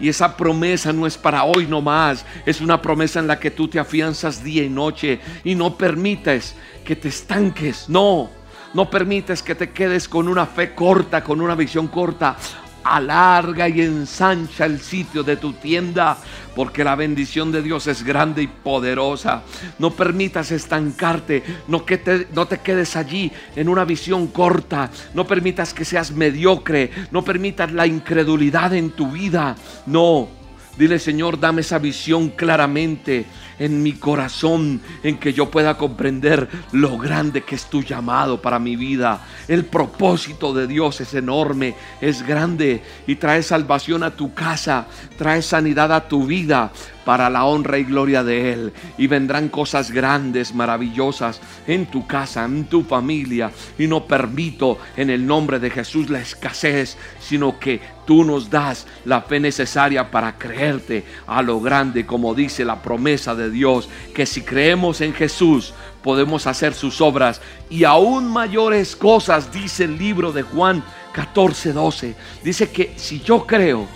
[0.00, 3.68] Y esa promesa no es para hoy nomás, es una promesa en la que tú
[3.68, 8.30] te afianzas día y noche y no permites que te estanques, no,
[8.74, 12.36] no permites que te quedes con una fe corta, con una visión corta
[12.84, 16.18] alarga y ensancha el sitio de tu tienda,
[16.54, 19.42] porque la bendición de Dios es grande y poderosa.
[19.78, 25.26] No permitas estancarte, no, que te, no te quedes allí en una visión corta, no
[25.26, 29.56] permitas que seas mediocre, no permitas la incredulidad en tu vida.
[29.86, 30.37] No,
[30.78, 33.26] dile Señor, dame esa visión claramente
[33.58, 38.58] en mi corazón, en que yo pueda comprender lo grande que es tu llamado para
[38.58, 39.26] mi vida.
[39.48, 44.86] El propósito de Dios es enorme, es grande y trae salvación a tu casa,
[45.16, 46.72] trae sanidad a tu vida
[47.04, 48.72] para la honra y gloria de Él.
[48.98, 53.50] Y vendrán cosas grandes, maravillosas en tu casa, en tu familia.
[53.78, 58.86] Y no permito en el nombre de Jesús la escasez, sino que tú nos das
[59.04, 64.24] la fe necesaria para creerte a lo grande, como dice la promesa de Dios, que
[64.24, 70.32] si creemos en Jesús, podemos hacer sus obras y aún mayores cosas, dice el libro
[70.32, 72.14] de Juan 14, 12.
[72.42, 73.86] Dice que si yo creo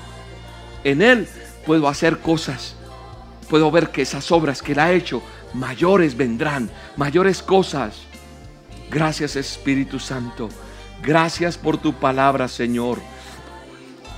[0.84, 1.26] en Él,
[1.64, 2.76] puedo hacer cosas
[3.52, 5.22] puedo ver que esas obras que Él ha hecho,
[5.52, 7.96] mayores vendrán, mayores cosas.
[8.90, 10.48] Gracias Espíritu Santo.
[11.02, 12.98] Gracias por tu palabra, Señor.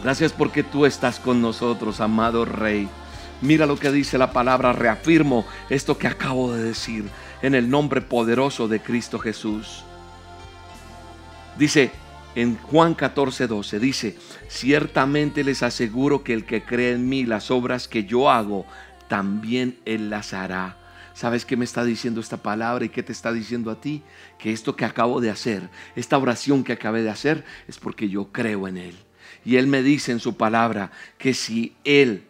[0.05, 2.91] Gracias porque tú estás con nosotros, amado Rey.
[3.41, 7.07] Mira lo que dice la palabra, reafirmo esto que acabo de decir
[7.41, 9.83] en el nombre poderoso de Cristo Jesús.
[11.59, 11.91] Dice
[12.35, 17.51] en Juan 14, 12, dice, ciertamente les aseguro que el que cree en mí, las
[17.51, 18.67] obras que yo hago,
[19.09, 20.77] también Él las hará.
[21.15, 24.03] ¿Sabes qué me está diciendo esta palabra y qué te está diciendo a ti?
[24.39, 28.33] Que esto que acabo de hacer, esta oración que acabé de hacer, es porque yo
[28.33, 28.97] creo en Él.
[29.45, 32.25] Y Él me dice en su palabra que si Él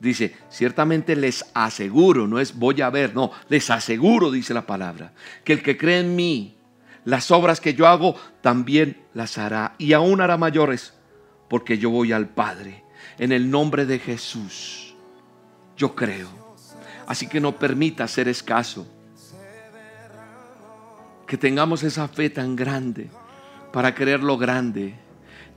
[0.00, 5.12] dice, ciertamente les aseguro, no es voy a ver, no, les aseguro, dice la palabra,
[5.44, 6.56] que el que cree en mí,
[7.04, 9.74] las obras que yo hago, también las hará.
[9.78, 10.92] Y aún hará mayores,
[11.48, 12.82] porque yo voy al Padre.
[13.18, 14.86] En el nombre de Jesús
[15.76, 16.28] yo creo.
[17.06, 18.86] Así que no permita ser escaso.
[21.26, 23.10] Que tengamos esa fe tan grande
[23.72, 24.94] para creer lo grande.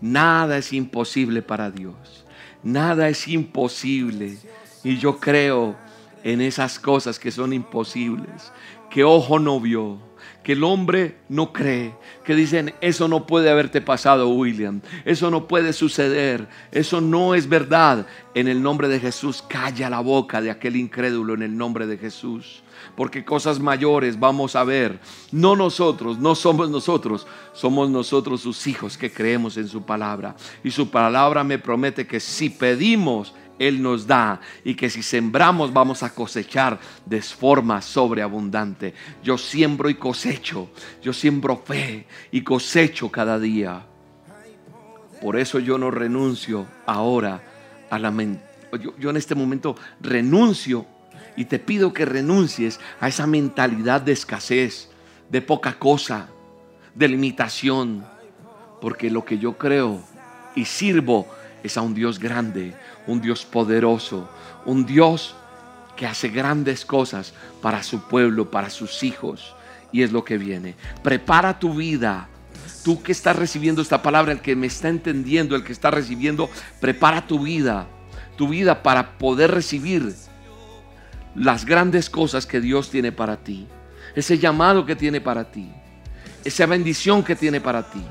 [0.02, 2.26] Nada es imposible para Dios.
[2.64, 4.38] Nada es imposible.
[4.84, 5.76] Y yo creo
[6.24, 8.52] en esas cosas que son imposibles,
[8.90, 10.00] que ojo no vio,
[10.44, 15.48] que el hombre no cree, que dicen, eso no puede haberte pasado, William, eso no
[15.48, 18.06] puede suceder, eso no es verdad.
[18.34, 21.98] En el nombre de Jesús, calla la boca de aquel incrédulo en el nombre de
[21.98, 22.64] Jesús.
[22.95, 24.99] Porque cosas mayores vamos a ver.
[25.32, 30.36] No nosotros, no somos nosotros, somos nosotros sus hijos que creemos en su palabra.
[30.63, 35.71] Y su palabra me promete que si pedimos, él nos da y que si sembramos
[35.71, 38.93] vamos a cosechar de forma sobreabundante.
[39.21, 40.69] Yo siembro y cosecho,
[41.04, 43.86] yo siembro fe y cosecho cada día.
[45.21, 47.43] Por eso yo no renuncio ahora
[47.89, 48.10] a la
[48.82, 50.86] yo, yo en este momento renuncio
[51.39, 54.89] y te pido que renuncies a esa mentalidad de escasez,
[55.30, 56.28] de poca cosa,
[56.93, 58.06] de limitación.
[58.82, 60.02] porque lo que yo creo
[60.54, 61.28] y sirvo
[61.63, 62.73] es a un Dios grande,
[63.08, 64.30] un Dios poderoso,
[64.65, 65.34] un Dios
[65.95, 69.56] que hace grandes cosas para su pueblo, para sus hijos.
[69.93, 70.75] Y es lo que viene.
[71.04, 72.28] Prepara tu vida.
[72.84, 76.49] Tú que estás recibiendo esta palabra, el que me está entendiendo, el que está recibiendo,
[76.82, 77.88] prepara tu vida.
[78.38, 80.13] Tu vida para poder recibir
[81.36, 83.68] las grandes cosas que Dios tiene para ti.
[84.15, 85.70] Ese llamado que tiene para ti.
[86.44, 88.02] Esa bendición que tiene para ti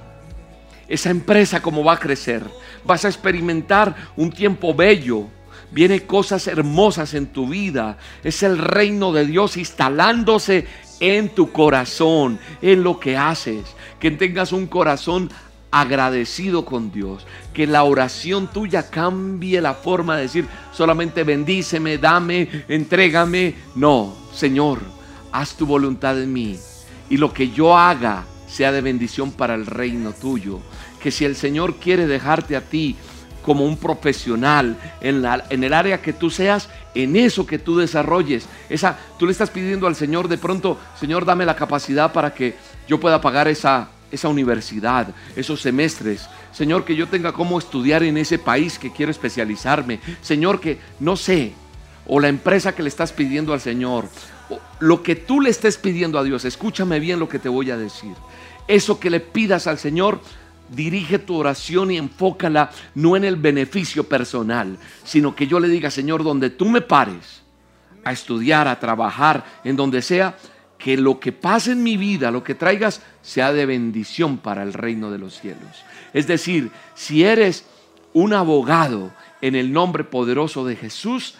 [0.88, 2.42] esa empresa como va a crecer.
[2.84, 5.26] Vas a experimentar un tiempo bello.
[5.70, 7.98] Vienen cosas hermosas en tu vida.
[8.24, 10.66] Es el reino de Dios instalándose
[10.98, 13.64] en tu corazón, en lo que haces.
[14.00, 15.30] Que tengas un corazón
[15.70, 17.26] agradecido con Dios.
[17.52, 23.54] Que la oración tuya cambie la forma de decir solamente bendíceme, dame, entrégame.
[23.74, 24.80] No, Señor,
[25.32, 26.58] haz tu voluntad en mí.
[27.10, 30.60] Y lo que yo haga sea de bendición para el reino tuyo
[30.98, 32.96] que si el Señor quiere dejarte a ti
[33.42, 37.78] como un profesional en, la, en el área que tú seas, en eso que tú
[37.78, 42.34] desarrolles, esa, tú le estás pidiendo al Señor de pronto, Señor, dame la capacidad para
[42.34, 46.28] que yo pueda pagar esa, esa universidad, esos semestres.
[46.52, 50.00] Señor, que yo tenga cómo estudiar en ese país que quiero especializarme.
[50.20, 51.52] Señor, que no sé,
[52.06, 54.08] o la empresa que le estás pidiendo al Señor,
[54.80, 57.76] lo que tú le estés pidiendo a Dios, escúchame bien lo que te voy a
[57.76, 58.14] decir.
[58.66, 60.20] Eso que le pidas al Señor,
[60.70, 65.90] dirige tu oración y enfócala no en el beneficio personal, sino que yo le diga,
[65.90, 67.42] Señor, donde tú me pares
[68.04, 70.36] a estudiar, a trabajar, en donde sea,
[70.78, 74.72] que lo que pase en mi vida, lo que traigas, sea de bendición para el
[74.72, 75.84] reino de los cielos.
[76.14, 77.64] Es decir, si eres
[78.12, 79.10] un abogado
[79.42, 81.34] en el nombre poderoso de Jesús,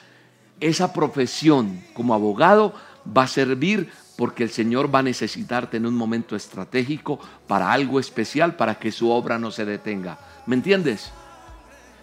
[0.60, 2.74] esa profesión como abogado
[3.16, 8.00] va a servir porque el Señor va a necesitarte en un momento estratégico para algo
[8.00, 10.18] especial, para que su obra no se detenga.
[10.46, 11.12] ¿Me entiendes?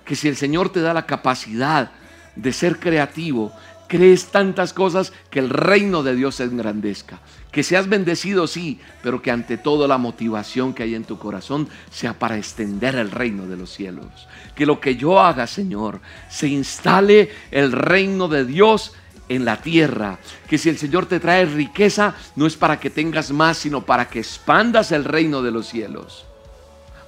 [0.06, 1.92] Que si el Señor te da la capacidad
[2.38, 3.52] de ser creativo,
[3.88, 7.20] crees tantas cosas que el reino de Dios se engrandezca.
[7.52, 11.70] Que seas bendecido, sí, pero que ante todo la motivación que hay en tu corazón
[11.90, 14.28] sea para extender el reino de los cielos.
[14.56, 18.94] Que lo que yo haga, Señor, se instale el reino de Dios
[19.30, 20.20] en la tierra.
[20.50, 24.10] Que si el Señor te trae riqueza, no es para que tengas más, sino para
[24.10, 26.26] que expandas el reino de los cielos.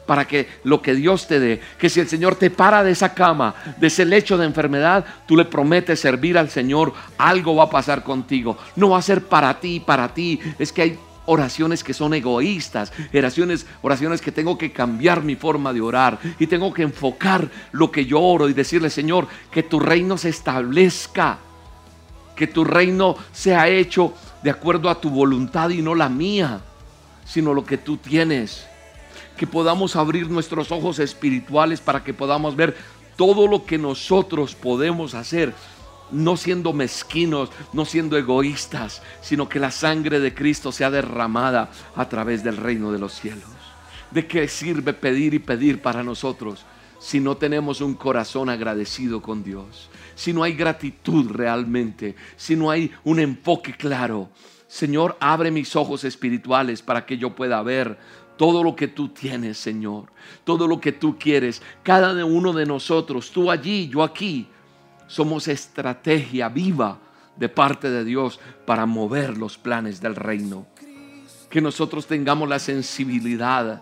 [0.07, 3.13] Para que lo que Dios te dé, que si el Señor te para de esa
[3.13, 7.69] cama, de ese lecho de enfermedad, tú le prometes servir al Señor, algo va a
[7.69, 8.57] pasar contigo.
[8.75, 10.39] No va a ser para ti, para ti.
[10.57, 15.73] Es que hay oraciones que son egoístas, oraciones, oraciones que tengo que cambiar mi forma
[15.73, 19.79] de orar y tengo que enfocar lo que yo oro y decirle, Señor, que tu
[19.79, 21.39] reino se establezca
[22.37, 26.61] que tu reino sea hecho de acuerdo a tu voluntad y no la mía,
[27.25, 28.65] sino lo que tú tienes.
[29.37, 32.75] Que podamos abrir nuestros ojos espirituales para que podamos ver
[33.15, 35.53] todo lo que nosotros podemos hacer,
[36.11, 42.09] no siendo mezquinos, no siendo egoístas, sino que la sangre de Cristo sea derramada a
[42.09, 43.49] través del reino de los cielos.
[44.11, 46.65] ¿De qué sirve pedir y pedir para nosotros
[46.99, 49.89] si no tenemos un corazón agradecido con Dios?
[50.17, 54.29] si no hay gratitud realmente, si no hay un enfoque claro.
[54.67, 57.97] Señor, abre mis ojos espirituales para que yo pueda ver
[58.37, 60.05] todo lo que tú tienes, Señor,
[60.43, 61.61] todo lo que tú quieres.
[61.83, 64.47] Cada uno de nosotros, tú allí, yo aquí,
[65.07, 66.99] somos estrategia viva
[67.35, 70.65] de parte de Dios para mover los planes del reino.
[71.49, 73.81] Que nosotros tengamos la sensibilidad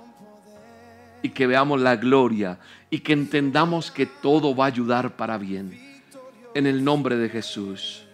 [1.21, 5.79] y que veamos la gloria y que entendamos que todo va a ayudar para bien
[6.53, 8.04] en el nombre de Jesús.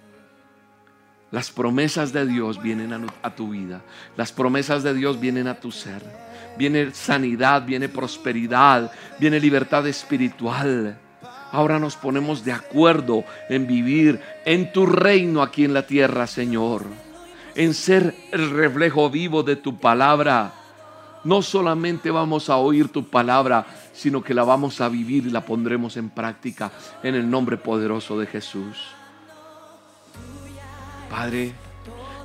[1.32, 3.82] Las promesas de Dios vienen a, tu vida.
[4.18, 6.04] Las promesas de Dios vienen a tu ser.
[6.58, 10.98] Viene sanidad, viene prosperidad, viene libertad espiritual.
[11.54, 16.84] Ahora nos ponemos de acuerdo en vivir en tu reino aquí en la tierra, Señor.
[17.56, 20.54] En ser el reflejo vivo de tu palabra.
[21.24, 25.46] No solamente vamos a oír tu palabra, sino que la vamos a vivir y la
[25.46, 26.72] pondremos en práctica
[27.04, 29.01] en el nombre poderoso de Jesús.
[31.12, 31.52] Padre,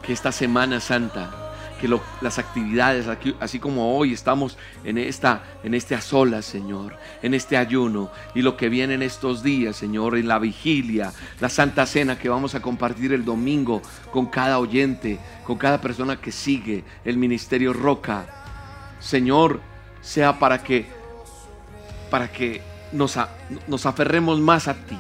[0.01, 1.47] que esta Semana Santa,
[1.81, 1.89] que
[2.21, 3.07] las actividades,
[3.41, 6.01] así como hoy estamos en, esta, en este a
[6.41, 11.13] Señor, en este ayuno y lo que viene en estos días, Señor, en la vigilia,
[11.41, 16.21] la Santa Cena que vamos a compartir el domingo con cada oyente, con cada persona
[16.21, 18.25] que sigue el Ministerio Roca.
[19.01, 19.61] Señor,
[20.01, 20.87] sea para que
[22.09, 24.97] para que nos aferremos más a ti,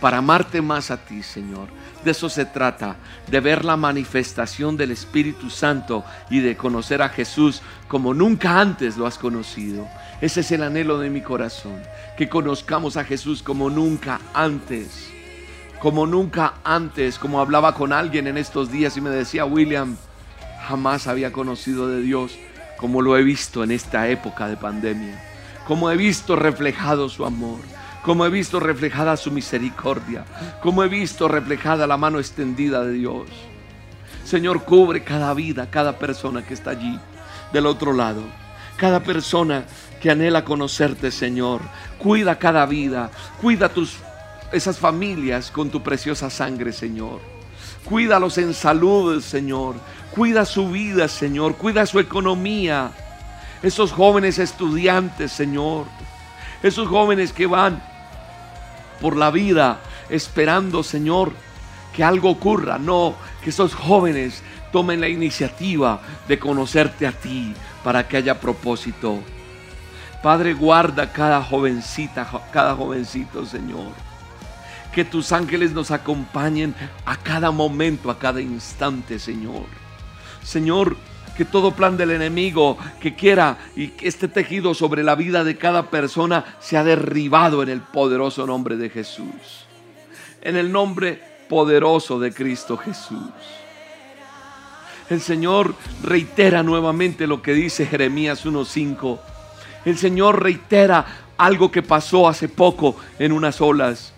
[0.00, 1.68] para amarte más a ti, Señor,
[2.04, 2.96] De eso se trata,
[3.28, 8.96] de ver la manifestación del Espíritu Santo y de conocer a Jesús como nunca antes
[8.96, 9.86] lo has conocido.
[10.20, 11.82] Ese es el anhelo de mi corazón,
[12.16, 15.10] que conozcamos a Jesús como nunca antes.
[15.80, 19.96] Como nunca antes, como hablaba con alguien en estos días y me decía, William,
[20.66, 22.36] jamás había conocido de Dios
[22.78, 25.20] como lo he visto en esta época de pandemia,
[25.66, 27.58] como he visto reflejado su amor,
[28.08, 30.24] como he visto reflejada su misericordia,
[30.62, 33.28] como he visto reflejada la mano extendida de Dios.
[34.24, 36.98] Señor, cubre cada vida, cada persona que está allí
[37.52, 38.22] del otro lado,
[38.78, 39.64] cada persona
[40.00, 41.60] que anhela conocerte, Señor.
[41.98, 43.10] Cuida cada vida,
[43.42, 43.98] cuida tus
[44.52, 47.20] esas familias con tu preciosa sangre, Señor.
[47.84, 49.74] Cuídalos en salud, Señor.
[50.12, 51.56] Cuida su vida, Señor.
[51.56, 52.90] Cuida su economía.
[53.62, 55.84] Esos jóvenes estudiantes, Señor.
[56.62, 57.97] Esos jóvenes que van
[59.00, 61.32] por la vida esperando, Señor,
[61.94, 62.78] que algo ocurra.
[62.78, 69.20] No, que esos jóvenes tomen la iniciativa de conocerte a ti para que haya propósito.
[70.22, 74.08] Padre, guarda cada jovencita, cada jovencito, Señor
[74.92, 79.66] que tus ángeles nos acompañen a cada momento, a cada instante, Señor.
[80.42, 80.96] Señor,
[81.38, 85.56] que todo plan del enemigo que quiera y que esté tejido sobre la vida de
[85.56, 89.64] cada persona sea derribado en el poderoso nombre de Jesús.
[90.42, 93.30] En el nombre poderoso de Cristo Jesús.
[95.10, 99.20] El Señor reitera nuevamente lo que dice Jeremías 1.5.
[99.84, 104.12] El Señor reitera algo que pasó hace poco en unas olas.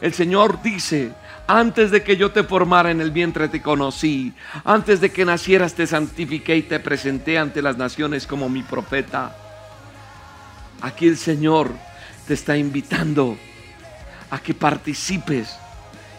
[0.00, 1.10] El Señor dice,
[1.46, 4.32] antes de que yo te formara en el vientre te conocí,
[4.64, 9.36] antes de que nacieras te santifiqué y te presenté ante las naciones como mi profeta.
[10.80, 11.70] Aquí el Señor
[12.26, 13.36] te está invitando
[14.30, 15.56] a que participes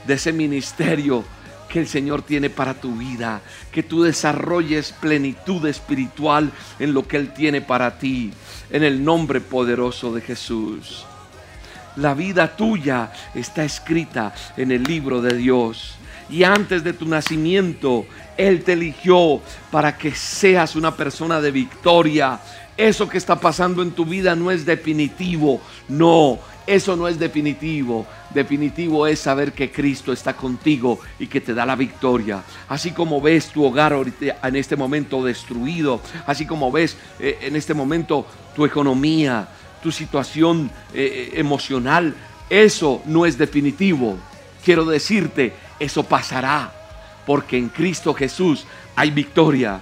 [0.05, 1.23] de ese ministerio
[1.69, 7.17] que el Señor tiene para tu vida, que tú desarrolles plenitud espiritual en lo que
[7.17, 8.31] Él tiene para ti,
[8.69, 11.05] en el nombre poderoso de Jesús.
[11.95, 15.95] La vida tuya está escrita en el libro de Dios.
[16.29, 18.05] Y antes de tu nacimiento,
[18.37, 22.39] Él te eligió para que seas una persona de victoria.
[22.75, 25.61] Eso que está pasando en tu vida no es definitivo.
[25.87, 28.07] No, eso no es definitivo.
[28.33, 32.41] Definitivo es saber que Cristo está contigo y que te da la victoria.
[32.69, 37.75] Así como ves tu hogar en este momento destruido, así como ves eh, en este
[37.75, 38.25] momento
[38.55, 39.47] tu economía,
[39.83, 42.15] tu situación eh, eh, emocional,
[42.49, 44.17] eso no es definitivo.
[44.63, 46.73] Quiero decirte, eso pasará,
[47.27, 48.65] porque en Cristo Jesús
[48.95, 49.81] hay victoria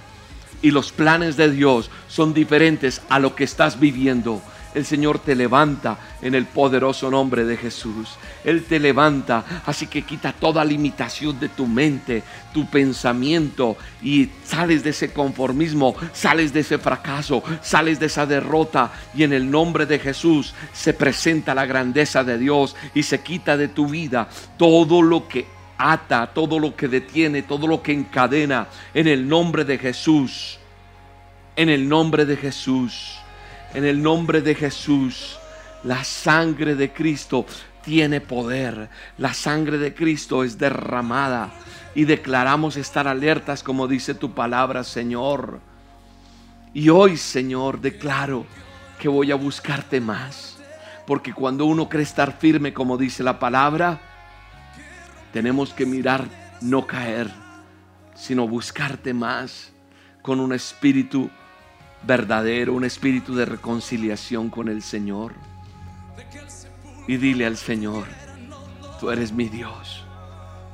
[0.60, 4.42] y los planes de Dios son diferentes a lo que estás viviendo
[4.74, 8.16] el Señor te levanta en el poderoso nombre de Jesús.
[8.44, 14.82] Él te levanta, así que quita toda limitación de tu mente, tu pensamiento y sales
[14.82, 19.86] de ese conformismo, sales de ese fracaso, sales de esa derrota y en el nombre
[19.86, 25.02] de Jesús se presenta la grandeza de Dios y se quita de tu vida todo
[25.02, 25.46] lo que
[25.78, 30.58] ata, todo lo que detiene, todo lo que encadena en el nombre de Jesús.
[31.54, 33.21] En el nombre de Jesús.
[33.74, 35.38] En el nombre de Jesús,
[35.82, 37.46] la sangre de Cristo
[37.82, 38.90] tiene poder.
[39.16, 41.50] La sangre de Cristo es derramada
[41.94, 45.60] y declaramos estar alertas como dice tu palabra, Señor.
[46.74, 48.44] Y hoy, Señor, declaro
[48.98, 50.58] que voy a buscarte más.
[51.06, 54.00] Porque cuando uno cree estar firme, como dice la palabra,
[55.32, 56.26] tenemos que mirar,
[56.60, 57.30] no caer,
[58.14, 59.72] sino buscarte más
[60.20, 61.30] con un espíritu
[62.06, 65.34] verdadero, un espíritu de reconciliación con el Señor.
[67.06, 68.04] Y dile al Señor,
[69.00, 70.04] tú eres mi Dios,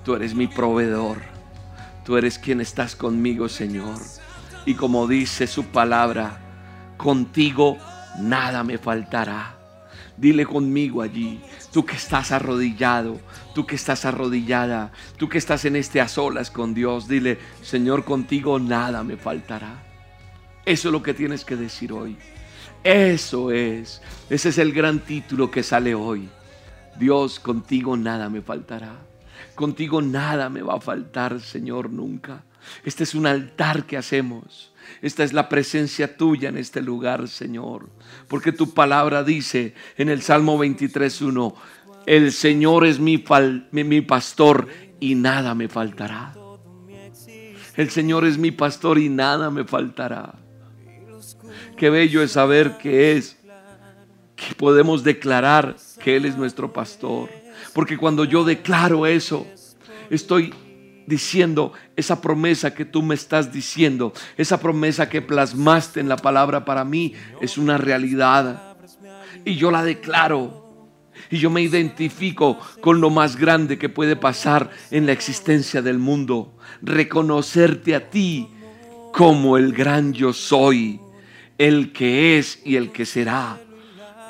[0.05, 1.19] tú eres mi proveedor,
[2.05, 3.99] tú eres quien estás conmigo, Señor.
[4.67, 6.39] Y como dice su palabra,
[6.99, 7.79] contigo
[8.19, 9.55] nada me faltará.
[10.19, 11.41] Dile conmigo allí,
[11.73, 13.19] tú que estás arrodillado,
[13.55, 18.05] tú que estás arrodillada, tú que estás en este a solas con Dios, dile, Señor,
[18.05, 19.88] contigo nada me faltará.
[20.69, 22.15] Eso es lo que tienes que decir hoy.
[22.85, 24.03] Eso es.
[24.29, 26.29] Ese es el gran título que sale hoy.
[26.99, 28.99] Dios, contigo nada me faltará.
[29.55, 32.45] Contigo nada me va a faltar, Señor, nunca.
[32.85, 34.71] Este es un altar que hacemos.
[35.01, 37.89] Esta es la presencia tuya en este lugar, Señor.
[38.29, 41.55] Porque tu palabra dice en el Salmo 23.1,
[42.05, 43.25] el Señor es mi,
[43.73, 44.69] mi pastor
[45.01, 46.35] y nada me faltará.
[47.75, 50.35] El Señor es mi pastor y nada me faltará.
[51.79, 53.37] Qué bello es saber que es,
[54.37, 57.29] que podemos declarar que Él es nuestro pastor.
[57.73, 59.47] Porque cuando yo declaro eso,
[60.11, 60.55] Estoy
[61.07, 66.65] diciendo esa promesa que tú me estás diciendo, esa promesa que plasmaste en la palabra
[66.65, 68.77] para mí es una realidad.
[69.45, 70.67] Y yo la declaro.
[71.31, 75.99] Y yo me identifico con lo más grande que puede pasar en la existencia del
[75.99, 76.57] mundo.
[76.81, 78.49] Reconocerte a ti
[79.13, 81.01] como el gran yo soy,
[81.59, 83.61] el que es y el que será.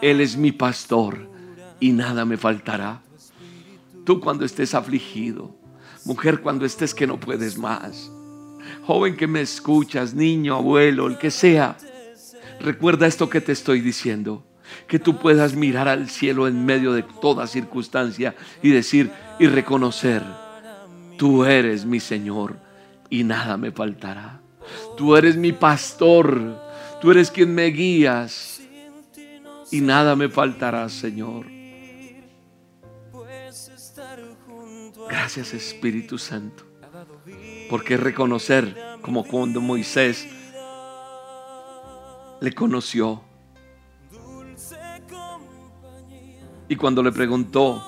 [0.01, 1.31] Él es mi pastor
[1.79, 3.03] y nada me faltará.
[4.05, 5.55] Tú cuando estés afligido,
[6.05, 8.11] mujer cuando estés que no puedes más,
[8.87, 11.77] joven que me escuchas, niño, abuelo, el que sea,
[12.61, 14.47] recuerda esto que te estoy diciendo,
[14.87, 20.23] que tú puedas mirar al cielo en medio de toda circunstancia y decir y reconocer,
[21.19, 22.59] tú eres mi Señor
[23.11, 24.41] y nada me faltará.
[24.97, 26.68] Tú eres mi pastor,
[27.01, 28.61] tú eres quien me guías
[29.71, 31.47] y nada me faltará, Señor.
[35.09, 36.65] Gracias Espíritu Santo,
[37.71, 40.27] porque reconocer como cuando Moisés
[42.41, 43.23] le conoció
[46.69, 47.83] y cuando le preguntó,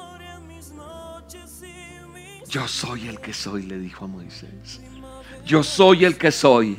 [2.48, 4.80] yo soy el que soy, le dijo a Moisés,
[5.44, 6.78] yo soy el que soy.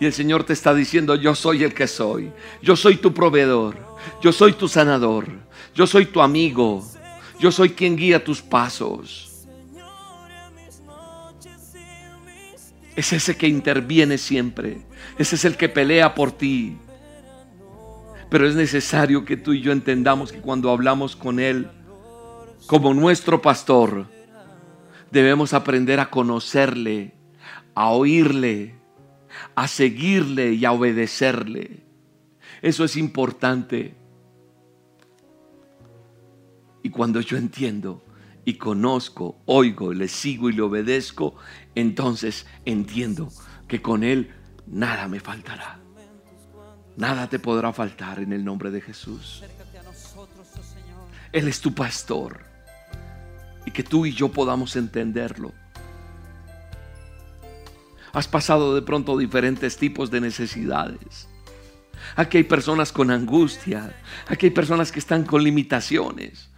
[0.00, 2.32] Y el Señor te está diciendo, yo soy el que soy.
[2.62, 3.76] Yo soy tu proveedor.
[4.22, 5.26] Yo soy tu sanador.
[5.74, 6.82] Yo soy tu amigo.
[7.38, 9.46] Yo soy quien guía tus pasos.
[12.96, 14.80] Es ese que interviene siempre.
[15.18, 16.78] Ese es el que pelea por ti.
[18.30, 21.68] Pero es necesario que tú y yo entendamos que cuando hablamos con Él
[22.66, 24.06] como nuestro pastor,
[25.10, 27.14] debemos aprender a conocerle,
[27.74, 28.79] a oírle,
[29.54, 31.84] a seguirle y a obedecerle.
[32.62, 33.94] Eso es importante.
[36.82, 38.02] Y cuando yo entiendo
[38.44, 41.36] y conozco, oigo, le sigo y le obedezco,
[41.74, 43.28] entonces entiendo
[43.68, 44.30] que con Él
[44.66, 45.78] nada me faltará.
[46.96, 49.42] Nada te podrá faltar en el nombre de Jesús.
[51.32, 52.40] Él es tu pastor.
[53.64, 55.52] Y que tú y yo podamos entenderlo.
[58.12, 61.28] Has pasado de pronto diferentes tipos de necesidades.
[62.16, 63.94] Aquí hay personas con angustia.
[64.28, 66.50] Aquí hay personas que están con limitaciones.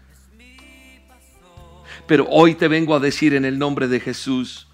[2.07, 4.69] Pero hoy te vengo a decir en el nombre de Jesús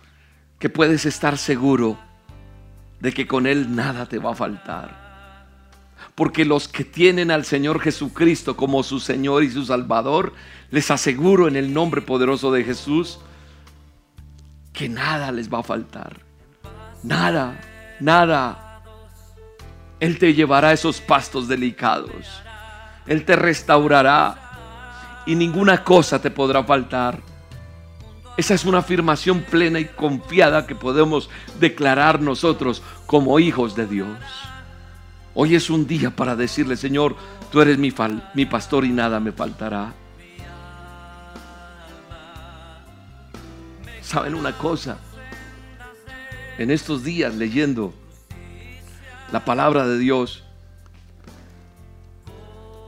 [0.59, 1.99] que puedes estar seguro
[3.01, 5.09] de que con Él nada te va a faltar.
[6.15, 10.33] Porque los que tienen al Señor Jesucristo como su Señor y su Salvador,
[10.71, 13.21] les aseguro en el nombre poderoso de Jesús
[14.73, 16.28] que nada les va a faltar.
[17.03, 17.61] Nada,
[18.01, 18.83] nada.
[20.01, 22.43] Él te llevará esos pastos delicados.
[23.07, 27.21] Él te restaurará y ninguna cosa te podrá faltar.
[28.37, 31.29] Esa es una afirmación plena y confiada que podemos
[31.59, 34.19] declarar nosotros como hijos de Dios.
[35.35, 37.17] Hoy es un día para decirle, Señor,
[37.51, 37.93] tú eres mi,
[38.35, 39.93] mi pastor y nada me faltará.
[44.03, 44.99] ¿Saben una cosa?
[46.59, 47.95] En estos días leyendo
[49.33, 50.45] la palabra de Dios,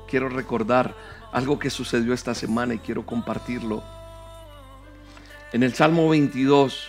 [0.09, 0.97] quiero recordar
[1.33, 3.83] algo que sucedió esta semana y quiero compartirlo.
[5.53, 6.89] En el Salmo 22,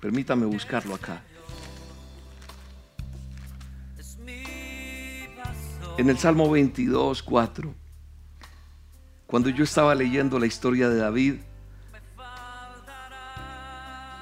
[0.00, 1.22] permítame buscarlo acá.
[5.96, 7.72] En el Salmo 22, 4,
[9.28, 11.34] cuando yo estaba leyendo la historia de David,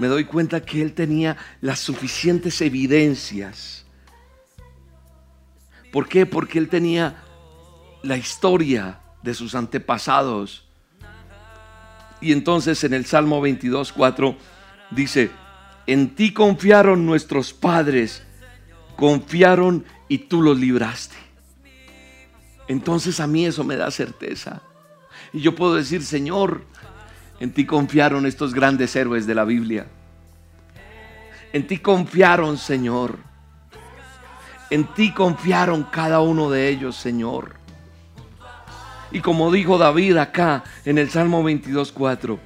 [0.02, 3.86] me doy cuenta que él tenía las suficientes evidencias.
[5.92, 6.26] ¿Por qué?
[6.26, 7.22] Porque él tenía
[8.02, 10.66] la historia de sus antepasados.
[12.20, 14.36] Y entonces en el Salmo 22, 4
[14.90, 15.30] dice,
[15.86, 18.24] en ti confiaron nuestros padres,
[18.96, 21.14] confiaron y tú los libraste.
[22.66, 24.62] Entonces a mí eso me da certeza.
[25.32, 26.64] Y yo puedo decir, Señor,
[27.42, 29.88] en ti confiaron estos grandes héroes de la Biblia.
[31.52, 33.18] En ti confiaron, Señor.
[34.70, 37.54] En ti confiaron cada uno de ellos, Señor.
[39.10, 42.38] Y como dijo David acá en el Salmo 22.4,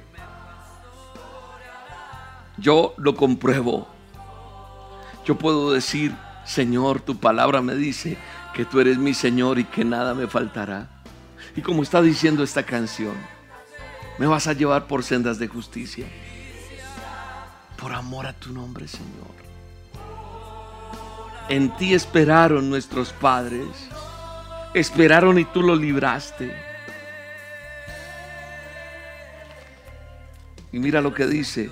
[2.57, 3.87] yo lo compruebo.
[5.25, 6.11] Yo puedo decir,
[6.43, 8.17] Señor, tu palabra me dice
[8.51, 10.89] que tú eres mi Señor y que nada me faltará.
[11.55, 13.36] Y como está diciendo esta canción,
[14.17, 16.07] me vas a llevar por sendas de justicia.
[17.77, 19.35] Por amor a tu nombre, Señor.
[21.49, 23.67] En ti esperaron nuestros padres.
[24.73, 26.53] Esperaron y tú los libraste.
[30.71, 31.71] Y mira lo que dice.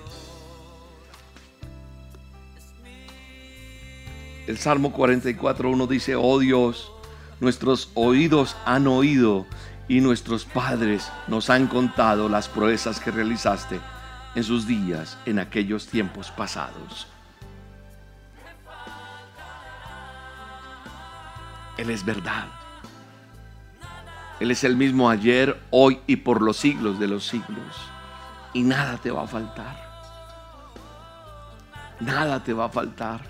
[4.47, 6.91] El Salmo 44, 1 dice, oh Dios,
[7.39, 9.45] nuestros oídos han oído
[9.87, 13.79] y nuestros padres nos han contado las proezas que realizaste
[14.33, 17.07] en sus días en aquellos tiempos pasados.
[21.77, 22.47] Él es verdad.
[24.39, 27.75] Él es el mismo ayer, hoy y por los siglos de los siglos.
[28.53, 29.85] Y nada te va a faltar.
[31.99, 33.21] Nada te va a faltar.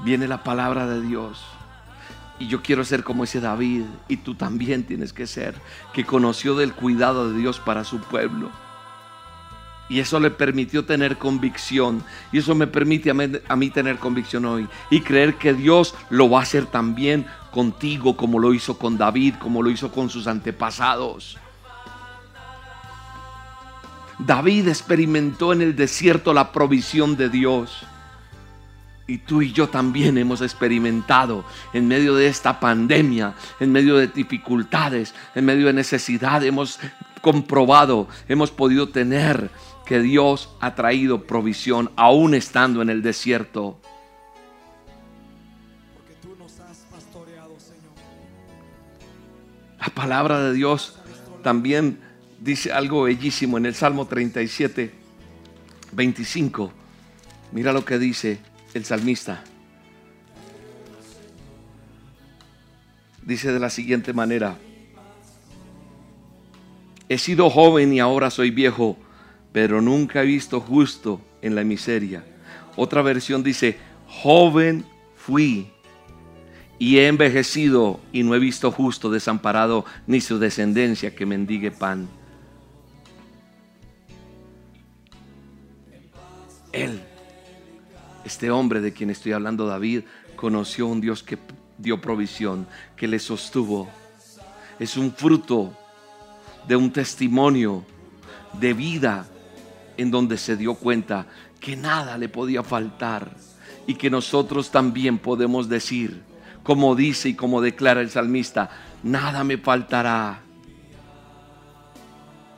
[0.00, 1.44] Viene la palabra de Dios.
[2.38, 3.82] Y yo quiero ser como ese David.
[4.08, 5.54] Y tú también tienes que ser.
[5.92, 8.50] Que conoció del cuidado de Dios para su pueblo.
[9.88, 12.02] Y eso le permitió tener convicción.
[12.30, 14.68] Y eso me permite a mí, tener convicción hoy.
[14.90, 19.34] Y creer que Dios lo va a hacer también contigo como lo hizo con David,
[19.38, 21.38] como lo hizo con sus antepasados.
[24.18, 27.86] David experimentó en el desierto la provisión de Dios.
[29.08, 31.42] Y tú y yo también hemos experimentado
[31.72, 36.78] en medio de esta pandemia, en medio de dificultades, en medio de necesidad, hemos
[37.22, 39.50] comprobado, hemos podido tener
[39.86, 43.80] que Dios ha traído provisión aún estando en el desierto.
[49.80, 50.98] La palabra de Dios
[51.42, 51.98] también
[52.40, 54.92] dice algo bellísimo en el Salmo 37,
[55.92, 56.72] 25.
[57.52, 58.38] Mira lo que dice
[58.78, 59.44] el salmista.
[63.22, 64.56] Dice de la siguiente manera,
[67.10, 68.96] he sido joven y ahora soy viejo
[69.52, 72.24] pero nunca he visto justo en la miseria.
[72.76, 74.84] Otra versión dice, joven
[75.16, 75.70] fui
[76.78, 82.08] y he envejecido y no he visto justo desamparado ni su descendencia que mendigue pan.
[86.72, 87.00] Él,
[88.28, 90.02] este hombre de quien estoy hablando, David,
[90.36, 91.38] conoció un Dios que
[91.78, 93.88] dio provisión, que le sostuvo.
[94.78, 95.72] Es un fruto
[96.66, 97.84] de un testimonio
[98.52, 99.26] de vida
[99.96, 101.26] en donde se dio cuenta
[101.58, 103.34] que nada le podía faltar
[103.86, 106.22] y que nosotros también podemos decir,
[106.62, 108.68] como dice y como declara el salmista,
[109.02, 110.42] nada me faltará.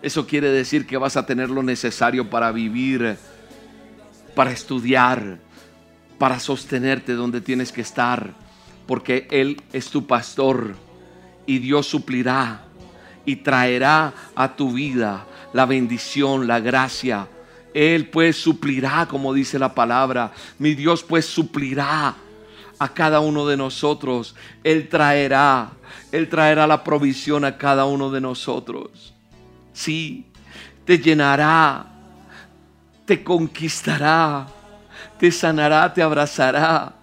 [0.02, 3.16] Eso quiere decir que vas a tener lo necesario para vivir,
[4.34, 5.38] para estudiar,
[6.20, 8.34] para sostenerte donde tienes que estar,
[8.86, 10.76] porque Él es tu pastor
[11.46, 12.66] y Dios suplirá
[13.24, 17.26] y traerá a tu vida la bendición, la gracia.
[17.72, 20.30] Él pues suplirá, como dice la palabra.
[20.58, 22.14] Mi Dios pues suplirá
[22.78, 24.34] a cada uno de nosotros.
[24.62, 25.70] Él traerá,
[26.12, 29.14] Él traerá la provisión a cada uno de nosotros.
[29.72, 30.26] Sí,
[30.84, 31.86] te llenará,
[33.06, 34.46] te conquistará,
[35.20, 36.94] te sanará, te abrazará.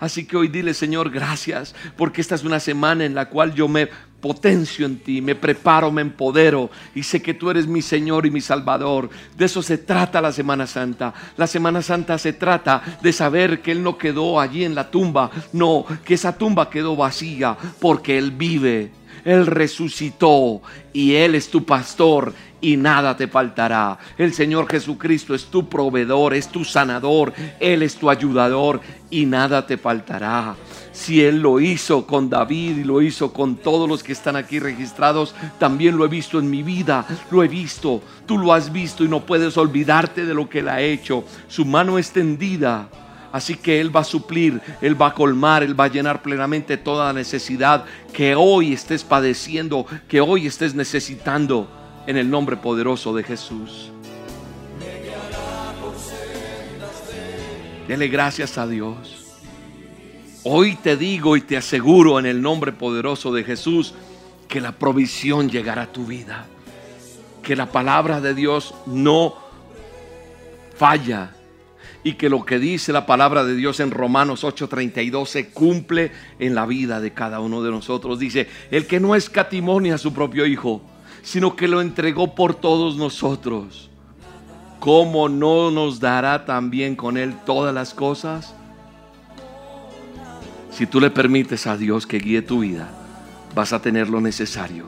[0.00, 3.68] Así que hoy dile, Señor, gracias, porque esta es una semana en la cual yo
[3.68, 3.90] me
[4.22, 8.30] potencio en ti, me preparo, me empodero y sé que tú eres mi Señor y
[8.30, 9.10] mi Salvador.
[9.36, 11.12] De eso se trata la Semana Santa.
[11.36, 15.30] La Semana Santa se trata de saber que Él no quedó allí en la tumba,
[15.52, 18.92] no, que esa tumba quedó vacía porque Él vive.
[19.24, 20.62] Él resucitó
[20.94, 23.98] y Él es tu pastor y nada te faltará.
[24.18, 28.80] El Señor Jesucristo es tu proveedor, es tu sanador, Él es tu ayudador
[29.10, 30.56] y nada te faltará.
[30.92, 34.58] Si Él lo hizo con David y lo hizo con todos los que están aquí
[34.58, 39.04] registrados, también lo he visto en mi vida, lo he visto, tú lo has visto
[39.04, 41.24] y no puedes olvidarte de lo que Él ha hecho.
[41.48, 42.88] Su mano extendida.
[43.32, 46.76] Así que Él va a suplir, Él va a colmar, Él va a llenar plenamente
[46.76, 51.79] toda necesidad que hoy estés padeciendo, que hoy estés necesitando
[52.10, 53.92] en el nombre poderoso de Jesús.
[57.86, 59.38] Dele gracias a Dios.
[60.42, 63.94] Hoy te digo y te aseguro en el nombre poderoso de Jesús
[64.48, 66.46] que la provisión llegará a tu vida.
[67.44, 69.36] Que la palabra de Dios no
[70.74, 71.30] falla.
[72.02, 76.56] Y que lo que dice la palabra de Dios en Romanos 8:32 se cumple en
[76.56, 78.18] la vida de cada uno de nosotros.
[78.18, 80.82] Dice, el que no escatimonia a su propio Hijo,
[81.22, 83.90] sino que lo entregó por todos nosotros.
[84.78, 88.54] ¿Cómo no nos dará también con Él todas las cosas?
[90.70, 92.88] Si tú le permites a Dios que guíe tu vida,
[93.54, 94.86] vas a tener lo necesario.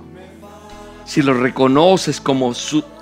[1.05, 2.55] Si lo reconoces como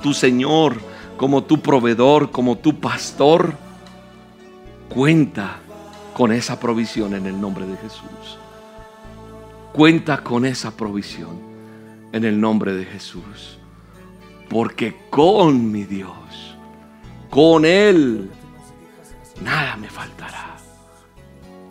[0.02, 0.80] tu Señor,
[1.16, 3.54] como tu proveedor, como tu pastor,
[4.88, 5.58] cuenta
[6.14, 8.38] con esa provisión en el nombre de Jesús.
[9.72, 11.49] Cuenta con esa provisión
[12.12, 13.56] en el nombre de Jesús.
[14.48, 16.56] porque con mi Dios,
[17.30, 18.28] con Él,
[19.44, 20.56] nada me faltará.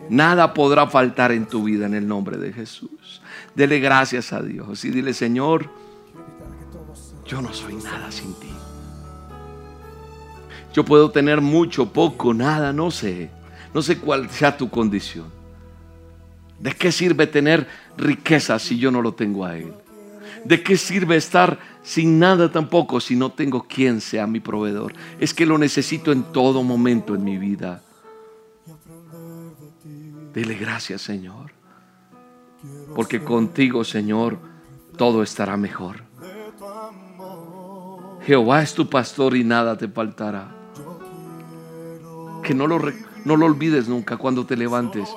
[0.10, 3.22] Nada podrá faltar en tu vida en el nombre de Jesús.
[3.54, 5.70] Dele gracias a Dios y dile, Señor,
[7.26, 8.50] yo no soy nada sin ti.
[10.74, 13.30] Yo puedo tener mucho, poco, nada, no sé.
[13.74, 15.26] No sé cuál sea tu condición.
[16.60, 17.68] ¿De qué sirve tener
[17.98, 19.74] riqueza si yo no lo tengo a Él?
[20.46, 24.94] ¿De qué sirve estar sin nada tampoco si no tengo quien sea mi proveedor?
[25.20, 27.82] Es que lo necesito en todo momento en mi vida.
[30.34, 31.52] Dile gracias, Señor.
[32.96, 34.38] Porque contigo, Señor,
[34.98, 36.04] todo estará mejor.
[38.22, 40.56] Jehová es tu pastor y nada te faltará.
[42.44, 42.80] Que no lo,
[43.26, 45.10] no lo olvides nunca cuando te levantes,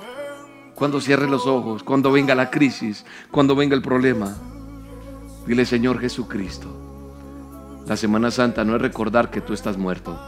[0.74, 4.36] cuando cierres los ojos, cuando venga la crisis, cuando venga el problema.
[5.46, 6.68] Dile, Señor Jesucristo,
[7.86, 10.18] la Semana Santa no es recordar que tú estás muerto,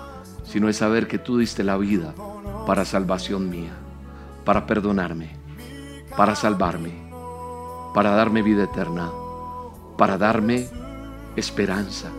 [0.44, 2.14] sino es saber que tú diste la vida
[2.66, 3.72] para salvación mía,
[4.44, 5.36] para perdonarme,
[6.16, 6.92] para salvarme,
[7.94, 9.10] para darme vida eterna,
[9.96, 10.68] para darme
[11.36, 12.10] esperanza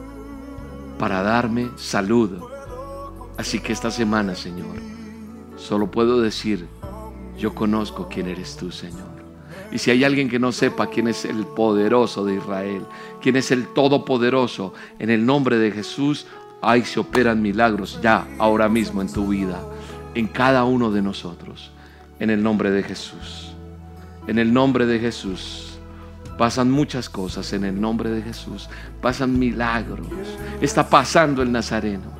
[0.97, 2.41] para darme salud.
[3.37, 4.77] Así que esta semana, Señor,
[5.57, 6.67] solo puedo decir,
[7.37, 9.14] yo conozco quién eres tú, Señor.
[9.75, 12.85] Y si hay alguien que no sepa quién es el poderoso de Israel,
[13.21, 16.27] quién es el todopoderoso, en el nombre de Jesús,
[16.61, 19.61] ahí se operan milagros ya, ahora mismo en tu vida,
[20.13, 21.73] en cada uno de nosotros,
[22.21, 23.53] en el nombre de Jesús.
[24.27, 25.77] En el nombre de Jesús.
[26.37, 28.69] Pasan muchas cosas en el nombre de Jesús.
[29.01, 30.07] Pasan milagros.
[30.61, 32.13] Está pasando el Nazareno.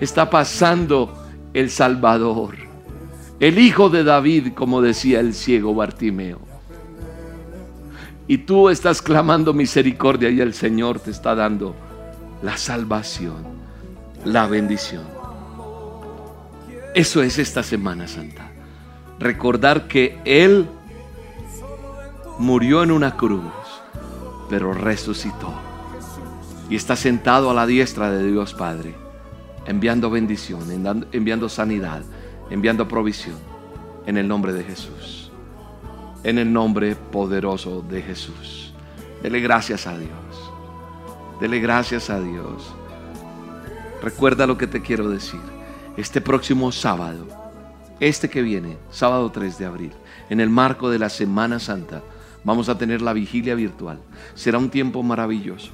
[0.00, 2.54] Está pasando el Salvador.
[3.40, 6.49] El Hijo de David, como decía el ciego Bartimeo.
[8.30, 11.74] Y tú estás clamando misericordia y el Señor te está dando
[12.44, 13.42] la salvación,
[14.24, 15.02] la bendición.
[16.94, 18.52] Eso es esta Semana Santa.
[19.18, 20.68] Recordar que Él
[22.38, 23.42] murió en una cruz
[24.48, 25.52] pero resucitó.
[26.68, 28.94] Y está sentado a la diestra de Dios Padre,
[29.66, 30.60] enviando bendición,
[31.10, 32.02] enviando sanidad,
[32.48, 33.34] enviando provisión,
[34.06, 35.19] en el nombre de Jesús.
[36.22, 38.72] En el nombre poderoso de Jesús.
[39.22, 40.52] Dele gracias a Dios.
[41.40, 42.74] Dele gracias a Dios.
[44.02, 45.40] Recuerda lo que te quiero decir.
[45.96, 47.26] Este próximo sábado,
[47.98, 49.92] este que viene, sábado 3 de abril,
[50.28, 52.02] en el marco de la Semana Santa,
[52.42, 53.98] Vamos a tener la vigilia virtual.
[54.34, 55.70] Será un tiempo maravilloso.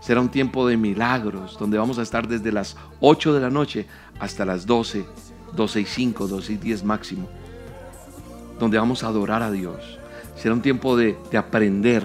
[0.00, 3.86] Será un tiempo de milagros, donde vamos a estar desde las 8 de la noche
[4.18, 5.06] hasta las 12,
[5.54, 7.28] 12 y 5, 12 y 10 máximo.
[8.60, 9.98] Donde vamos a adorar a Dios.
[10.36, 12.04] Será un tiempo de, de aprender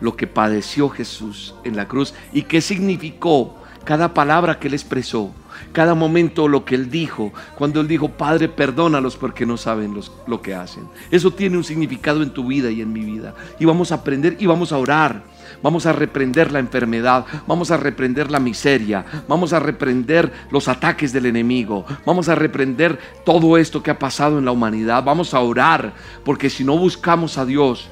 [0.00, 5.32] lo que padeció Jesús en la cruz y qué significó cada palabra que él expresó
[5.72, 10.42] cada momento lo que Él dijo, cuando Él dijo, Padre, perdónalos porque no saben lo
[10.42, 10.84] que hacen.
[11.10, 13.34] Eso tiene un significado en tu vida y en mi vida.
[13.58, 15.22] Y vamos a aprender y vamos a orar.
[15.62, 21.12] Vamos a reprender la enfermedad, vamos a reprender la miseria, vamos a reprender los ataques
[21.12, 25.40] del enemigo, vamos a reprender todo esto que ha pasado en la humanidad, vamos a
[25.40, 25.94] orar,
[26.24, 27.88] porque si no buscamos a Dios,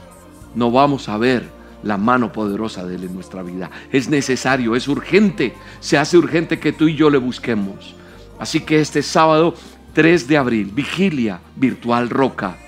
[0.55, 3.71] no vamos a ver la mano poderosa de Él en nuestra vida.
[3.93, 7.95] Es necesario, es urgente, se hace urgente que tú y yo le busquemos.
[8.39, 9.55] Así que este sábado
[9.95, 12.59] 3 de abril, vigilia virtual Roca,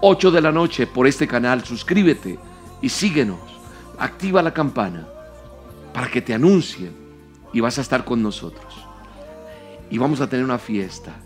[0.00, 2.38] 8 de la noche por este canal, suscríbete
[2.80, 3.40] y síguenos,
[3.98, 5.06] activa la campana
[5.92, 6.92] para que te anuncien
[7.52, 8.86] y vas a estar con nosotros.
[9.90, 11.16] Y vamos a tener una fiesta.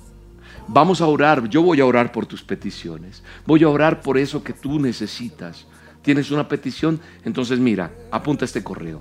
[0.69, 4.45] Vamos a orar, yo voy a orar por tus peticiones, voy a orar por eso
[4.45, 5.67] que tú necesitas
[6.03, 9.01] tienes una petición, entonces mira, apunta este correo.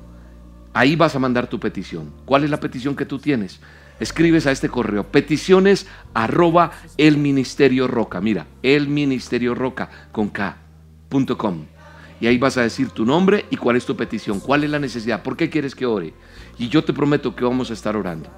[0.73, 2.13] Ahí vas a mandar tu petición.
[2.25, 3.59] ¿Cuál es la petición que tú tienes?
[3.99, 8.21] Escribes a este correo, peticiones arroba el ministerio roca.
[8.21, 10.57] Mira, el ministerio roca con K,
[12.19, 14.79] Y ahí vas a decir tu nombre y cuál es tu petición, cuál es la
[14.79, 16.13] necesidad, por qué quieres que ore.
[16.57, 18.29] Y yo te prometo que vamos a estar orando.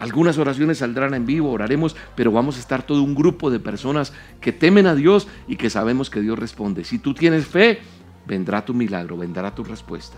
[0.00, 4.14] Algunas oraciones saldrán en vivo, oraremos, pero vamos a estar todo un grupo de personas
[4.40, 6.84] que temen a Dios y que sabemos que Dios responde.
[6.84, 7.80] Si tú tienes fe,
[8.26, 10.16] vendrá tu milagro, vendrá tu respuesta.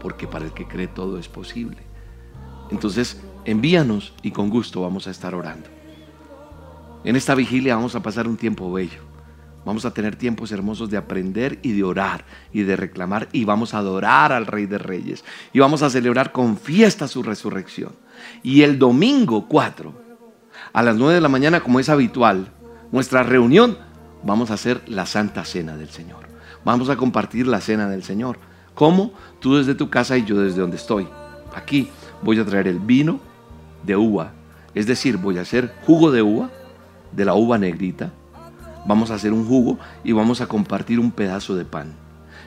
[0.00, 1.78] Porque para el que cree todo es posible.
[2.72, 5.68] Entonces, envíanos y con gusto vamos a estar orando.
[7.04, 9.00] En esta vigilia vamos a pasar un tiempo bello.
[9.64, 13.74] Vamos a tener tiempos hermosos de aprender y de orar y de reclamar y vamos
[13.74, 17.92] a adorar al Rey de Reyes y vamos a celebrar con fiesta su resurrección.
[18.42, 19.92] Y el domingo 4,
[20.72, 22.48] a las 9 de la mañana, como es habitual,
[22.92, 23.78] nuestra reunión,
[24.22, 26.26] vamos a hacer la Santa Cena del Señor.
[26.64, 28.38] Vamos a compartir la Cena del Señor.
[28.74, 29.12] ¿Cómo?
[29.40, 31.08] Tú desde tu casa y yo desde donde estoy.
[31.54, 31.88] Aquí
[32.22, 33.20] voy a traer el vino
[33.84, 34.32] de uva,
[34.74, 36.50] es decir, voy a hacer jugo de uva,
[37.12, 38.12] de la uva negrita.
[38.86, 41.94] Vamos a hacer un jugo y vamos a compartir un pedazo de pan.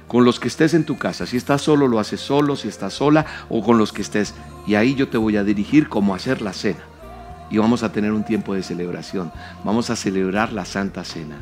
[0.09, 2.93] Con los que estés en tu casa, si estás solo, lo haces solo, si estás
[2.93, 4.33] sola o con los que estés.
[4.65, 6.79] Y ahí yo te voy a dirigir cómo hacer la cena.
[7.51, 9.31] Y vamos a tener un tiempo de celebración.
[9.63, 11.37] Vamos a celebrar la Santa Cena.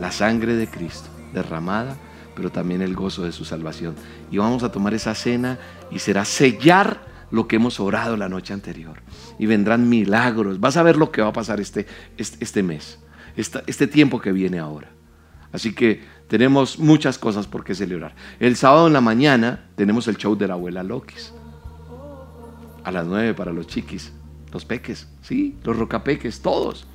[0.00, 1.96] La sangre de Cristo derramada,
[2.34, 3.94] pero también el gozo de su salvación.
[4.32, 5.56] Y vamos a tomar esa cena
[5.92, 9.00] y será sellar lo que hemos orado la noche anterior.
[9.38, 10.58] Y vendrán milagros.
[10.58, 11.86] Vas a ver lo que va a pasar este,
[12.16, 12.98] este, este mes,
[13.36, 14.88] este tiempo que viene ahora.
[15.52, 18.14] Así que tenemos muchas cosas por qué celebrar.
[18.40, 21.32] El sábado en la mañana tenemos el show de la abuela Lokis.
[22.82, 24.12] A las nueve para los chiquis,
[24.52, 26.86] los peques, sí, los rocapeques, todos.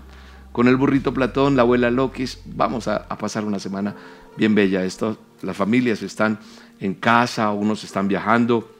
[0.51, 3.95] Con el burrito Platón, la abuela Lokis, vamos a, a pasar una semana
[4.37, 4.83] bien bella.
[4.83, 6.39] Esto, las familias están
[6.79, 8.71] en casa, unos están viajando.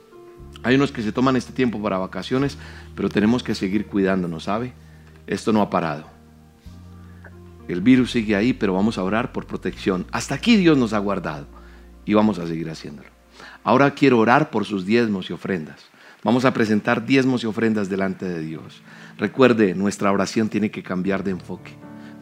[0.63, 2.57] Hay unos que se toman este tiempo para vacaciones,
[2.95, 4.73] pero tenemos que seguir cuidándonos, ¿sabe?
[5.27, 6.18] Esto no ha parado.
[7.70, 10.07] El virus sigue ahí, pero vamos a orar por protección.
[10.11, 11.45] Hasta aquí Dios nos ha guardado
[12.03, 13.09] y vamos a seguir haciéndolo.
[13.63, 15.86] Ahora quiero orar por sus diezmos y ofrendas.
[16.24, 18.82] Vamos a presentar diezmos y ofrendas delante de Dios.
[19.20, 21.74] Recuerde, nuestra oración tiene que cambiar de enfoque.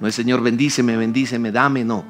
[0.01, 2.03] No es Señor, bendíceme, bendíceme, dame, no.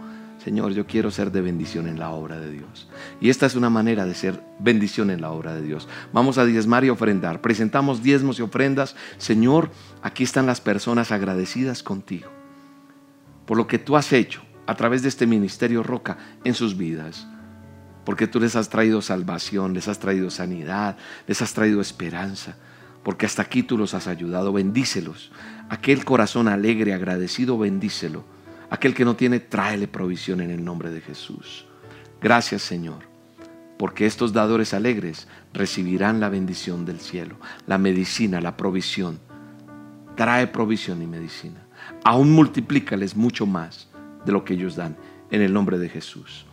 [0.44, 2.90] Señor, yo quiero ser de bendición en la obra de Dios.
[3.22, 5.88] Y esta es una manera de ser bendición en la obra de Dios.
[6.12, 7.40] Vamos a diezmar y ofrendar.
[7.42, 8.96] Presentamos diezmos y ofrendas.
[9.20, 9.70] Señor,
[10.02, 12.37] aquí están las personas agradecidas contigo
[13.48, 17.26] por lo que tú has hecho a través de este ministerio Roca en sus vidas.
[18.06, 22.56] Porque tú les has traído salvación, les has traído sanidad, les has traído esperanza.
[23.04, 24.54] Porque hasta aquí tú los has ayudado.
[24.54, 25.32] Bendícelos.
[25.70, 28.38] Aquel corazón alegre, agradecido, bendícelo
[28.70, 31.66] Aquel que no tiene, tráele provisión en el nombre de Jesús.
[32.22, 33.04] Gracias Señor,
[33.78, 39.20] porque estos dadores alegres recibirán la bendición del cielo, la medicina, la provisión.
[40.16, 41.67] Trae provisión y medicina.
[42.08, 43.90] Aún multiplícales mucho más
[44.26, 44.96] de lo que ellos dan
[45.30, 46.46] en el nombre de Jesús.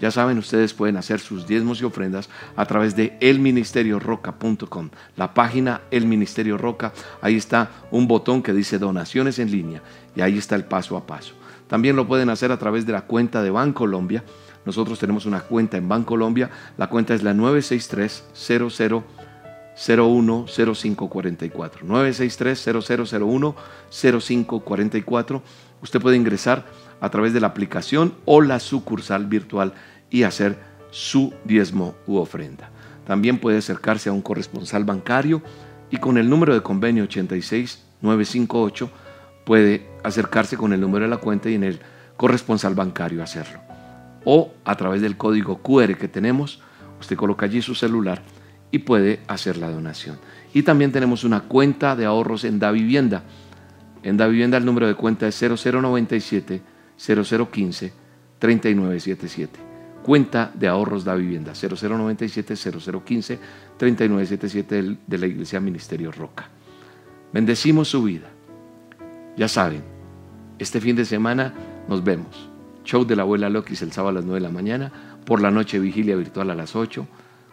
[0.00, 5.80] Ya saben, ustedes pueden hacer sus diezmos y ofrendas a través de elministerioroca.com, la página
[5.90, 6.92] El Ministerio Roca.
[7.22, 9.82] Ahí está un botón que dice donaciones en línea
[10.14, 11.34] y ahí está el paso a paso.
[11.66, 14.22] También lo pueden hacer a través de la cuenta de Bancolombia.
[14.64, 16.50] Nosotros tenemos una cuenta en Bancolombia.
[16.78, 19.19] La cuenta es la 963 0001
[19.80, 21.86] 0544.
[21.86, 23.56] 963 0001
[23.90, 25.42] 0544.
[25.82, 26.66] Usted puede ingresar
[27.00, 29.72] a través de la aplicación o la sucursal virtual
[30.10, 30.58] y hacer
[30.90, 32.70] su diezmo u ofrenda.
[33.06, 35.42] También puede acercarse a un corresponsal bancario
[35.90, 38.90] y con el número de convenio 86958
[39.44, 41.80] puede acercarse con el número de la cuenta y en el
[42.16, 43.60] corresponsal bancario hacerlo.
[44.24, 46.60] O a través del código QR que tenemos,
[47.00, 48.22] usted coloca allí su celular
[48.70, 50.18] y puede hacer la donación.
[50.52, 53.22] Y también tenemos una cuenta de ahorros en Da Vivienda.
[54.02, 56.62] En Da Vivienda el número de cuenta es 0097
[56.96, 57.92] 0015
[58.38, 59.60] 3977.
[60.02, 63.38] Cuenta de ahorros Da Vivienda 0097 0015
[63.76, 66.48] 3977 de la Iglesia Ministerio Roca.
[67.32, 68.30] Bendecimos su vida
[69.36, 69.82] ya saben,
[70.58, 71.54] este fin de semana
[71.88, 72.50] nos vemos.
[72.84, 74.92] Show de la abuela Lokis el sábado a las 9 de la mañana,
[75.24, 77.06] por la noche vigilia virtual a las 8,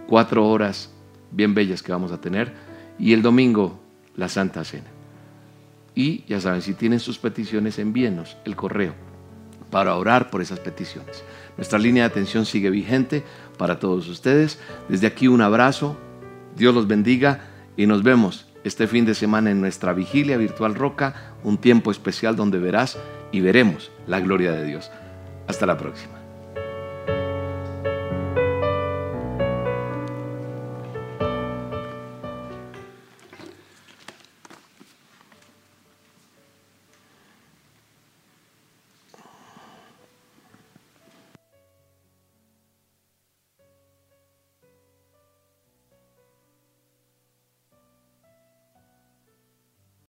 [0.08, 0.92] cuatro horas
[1.32, 2.54] bien bellas que vamos a tener
[3.00, 3.80] y el domingo
[4.16, 4.88] la Santa Cena.
[5.96, 8.94] Y ya saben, si tienen sus peticiones, envíenos el correo
[9.72, 11.24] para orar por esas peticiones.
[11.58, 13.24] Nuestra línea de atención sigue vigente
[13.58, 14.60] para todos ustedes.
[14.90, 15.98] Desde aquí un abrazo,
[16.56, 21.34] Dios los bendiga y nos vemos este fin de semana en nuestra vigilia virtual Roca,
[21.44, 22.98] un tiempo especial donde verás
[23.32, 24.92] y veremos la gloria de Dios.
[25.48, 26.17] Hasta la próxima.